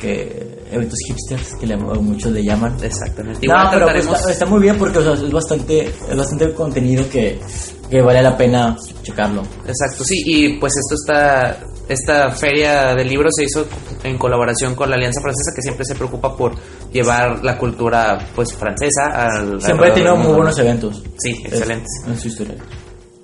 que 0.00 0.45
eventos 0.76 0.98
hipsters, 1.08 1.54
que 1.60 1.66
le- 1.66 1.76
muchos 1.76 2.32
le 2.32 2.42
llaman. 2.44 2.76
Exactamente. 2.82 3.46
No, 3.46 3.52
Igual 3.54 3.68
pero 3.72 3.86
pues, 3.86 4.06
está, 4.18 4.32
está 4.32 4.46
muy 4.46 4.60
bien 4.62 4.76
porque 4.78 4.98
o 4.98 5.02
sea, 5.02 5.12
es 5.14 5.30
bastante 5.32 5.86
es 5.86 6.16
bastante 6.16 6.52
contenido 6.54 7.08
que, 7.10 7.40
que 7.90 8.00
vale 8.02 8.22
la 8.22 8.36
pena 8.36 8.76
checarlo. 9.02 9.42
Exacto, 9.66 10.04
sí, 10.04 10.22
y 10.24 10.58
pues 10.58 10.72
esto 10.76 10.94
está, 10.94 11.58
esta 11.88 12.30
feria 12.32 12.94
del 12.94 13.08
libro 13.08 13.28
se 13.34 13.44
hizo 13.44 13.66
en 14.04 14.16
colaboración 14.18 14.74
con 14.74 14.88
la 14.90 14.96
Alianza 14.96 15.20
Francesa 15.20 15.52
que 15.54 15.62
siempre 15.62 15.84
se 15.84 15.94
preocupa 15.94 16.36
por 16.36 16.52
llevar 16.92 17.42
la 17.44 17.58
cultura 17.58 18.18
pues 18.34 18.52
francesa 18.54 19.06
al 19.12 19.60
Siempre 19.60 19.90
ha 19.90 19.94
tenido 19.94 20.16
muy 20.16 20.34
buenos 20.34 20.58
eventos. 20.58 21.02
Sí, 21.18 21.32
Es- 21.44 21.52
excelentes. 21.54 21.90
En 22.06 22.18
su 22.18 22.28
historia. 22.28 22.54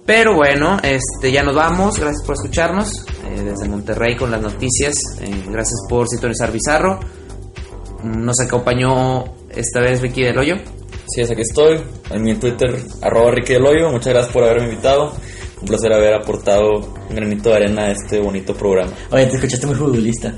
Pero 0.05 0.35
bueno, 0.35 0.79
este 0.83 1.31
ya 1.31 1.45
nos 1.45 1.55
vamos, 1.55 1.97
gracias 2.01 2.25
por 2.27 2.35
escucharnos 2.35 3.05
eh, 3.25 3.41
desde 3.41 3.69
Monterrey 3.69 4.17
con 4.17 4.33
las 4.33 4.43
noticias, 4.43 4.95
eh, 5.21 5.45
gracias 5.49 5.79
por 5.89 6.09
sintonizar 6.09 6.51
Bizarro. 6.51 6.99
Nos 8.03 8.41
acompañó 8.41 9.25
esta 9.51 9.81
vez 9.81 10.01
Vicky 10.01 10.23
del 10.23 10.39
Hoyo. 10.39 10.57
Sí, 11.09 11.21
es 11.21 11.31
aquí 11.31 11.43
estoy. 11.43 11.81
En 12.11 12.23
mi 12.23 12.35
Twitter, 12.35 12.75
arroba 13.01 13.31
Ricky 13.33 13.55
del 13.55 13.67
Hoyo. 13.67 13.91
Muchas 13.91 14.13
gracias 14.13 14.33
por 14.33 14.43
haberme 14.45 14.71
invitado. 14.71 15.13
Un 15.61 15.69
placer 15.69 15.93
haber 15.93 16.15
aportado 16.15 16.69
un 17.09 17.15
granito 17.15 17.51
de 17.51 17.55
arena 17.57 17.83
a 17.85 17.91
este 17.93 18.19
bonito 18.21 18.55
programa. 18.55 18.93
Oye, 19.11 19.27
te 19.27 19.37
escuchaste 19.37 19.67
muy 19.67 19.77
futbolista. 19.77 20.35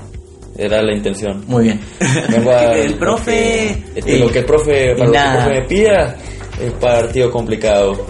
Era 0.57 0.81
la 0.81 0.95
intención. 0.95 1.43
Muy 1.47 1.63
bien. 1.65 1.81
Vengo 2.29 2.51
a- 2.55 2.77
El 2.77 2.95
profe. 2.97 3.83
Este, 3.95 4.19
lo 4.19 4.29
que 4.31 4.39
el 4.39 4.45
profe, 4.45 4.95
para 4.95 5.05
lo 5.07 5.11
que 5.11 5.17
el 5.17 5.33
profe 5.33 5.49
me 5.49 5.67
pida, 5.67 6.15
el 6.61 6.71
partido 6.73 7.31
complicado. 7.31 8.05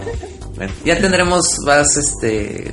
Bueno, 0.56 0.72
ya 0.84 0.96
tendremos 0.98 1.44
más 1.66 1.96
este 1.96 2.72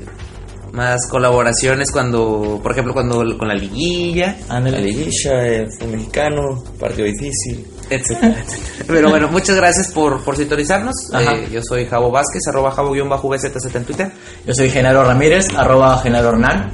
más 0.73 1.07
colaboraciones 1.07 1.91
cuando, 1.91 2.59
por 2.61 2.71
ejemplo, 2.71 2.93
cuando 2.93 3.37
con 3.37 3.47
la 3.47 3.53
liguilla, 3.53 4.35
La 4.49 4.59
liguilla, 4.59 5.45
el 5.45 5.71
fútbol 5.71 5.91
mexicano, 5.91 6.63
partido 6.79 7.05
difícil. 7.05 7.65
etcétera, 7.89 8.39
etcétera. 8.39 8.83
Pero 8.87 9.09
bueno, 9.09 9.27
muchas 9.29 9.55
gracias 9.55 9.91
por, 9.93 10.23
por 10.23 10.35
sintonizarnos. 10.35 10.95
Eh, 11.13 11.47
yo 11.51 11.61
soy 11.61 11.85
Javo 11.85 12.09
Vázquez, 12.09 12.41
arroba 12.49 12.71
Javo-VZZ 12.71 13.75
en 13.75 13.85
Twitter. 13.85 14.11
Yo 14.47 14.53
soy 14.55 14.69
Genaro 14.71 15.03
Ramírez, 15.03 15.47
arroba 15.55 15.99
Genaro 15.99 16.29
Hernán. 16.29 16.71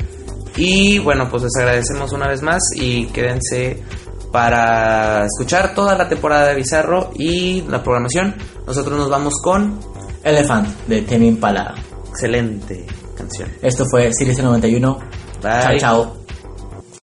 Y 0.55 0.99
bueno, 0.99 1.29
pues 1.29 1.43
les 1.43 1.55
agradecemos 1.57 2.13
una 2.13 2.27
vez 2.27 2.41
más 2.41 2.61
y 2.75 3.05
quédense 3.07 3.83
para 4.31 5.25
escuchar 5.25 5.75
toda 5.75 5.97
la 5.97 6.07
temporada 6.07 6.47
de 6.47 6.55
Bizarro 6.55 7.11
y 7.15 7.63
la 7.63 7.83
programación. 7.83 8.33
Nosotros 8.65 8.97
nos 8.97 9.09
vamos 9.09 9.33
con 9.43 9.77
Elephant, 10.23 10.69
de 10.87 11.01
Temi 11.01 11.27
Impala. 11.27 11.75
excelente 12.09 12.98
canción. 13.29 13.49
Esto 13.61 13.85
fue 13.89 14.11
Series 14.13 14.39
91. 14.39 14.99
Bye. 15.41 15.51
Chao, 15.61 15.77
chao. 15.77 16.17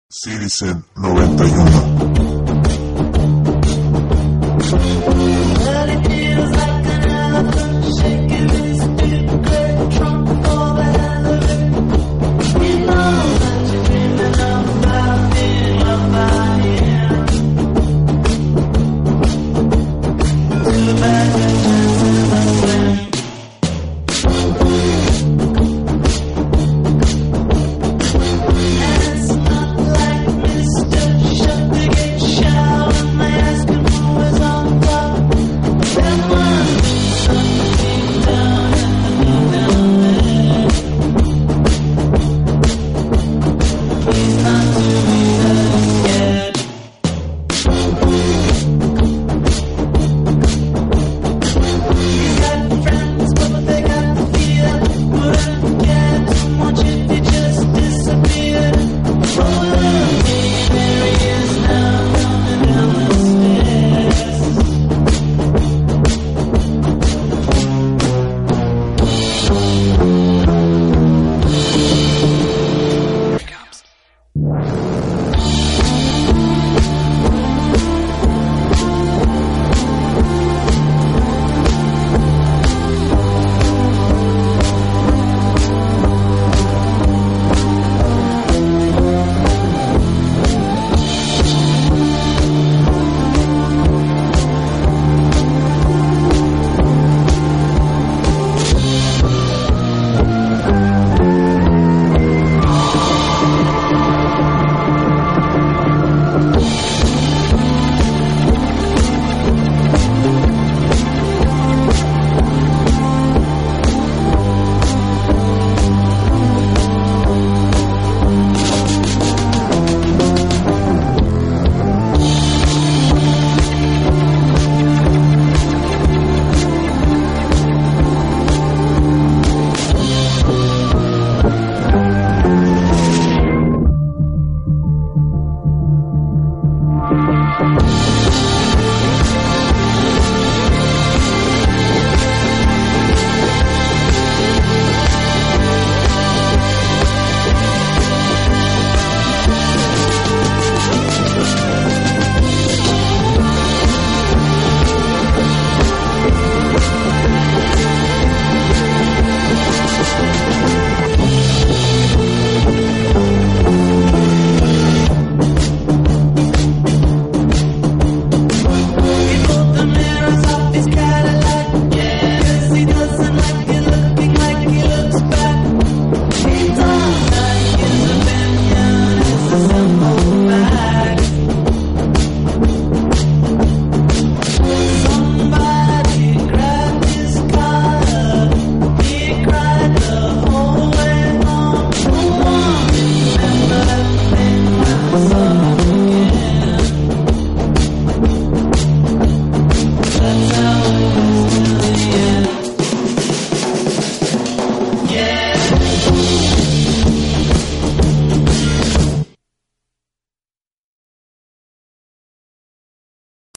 Citizen 0.09 0.85
91. 0.97 1.86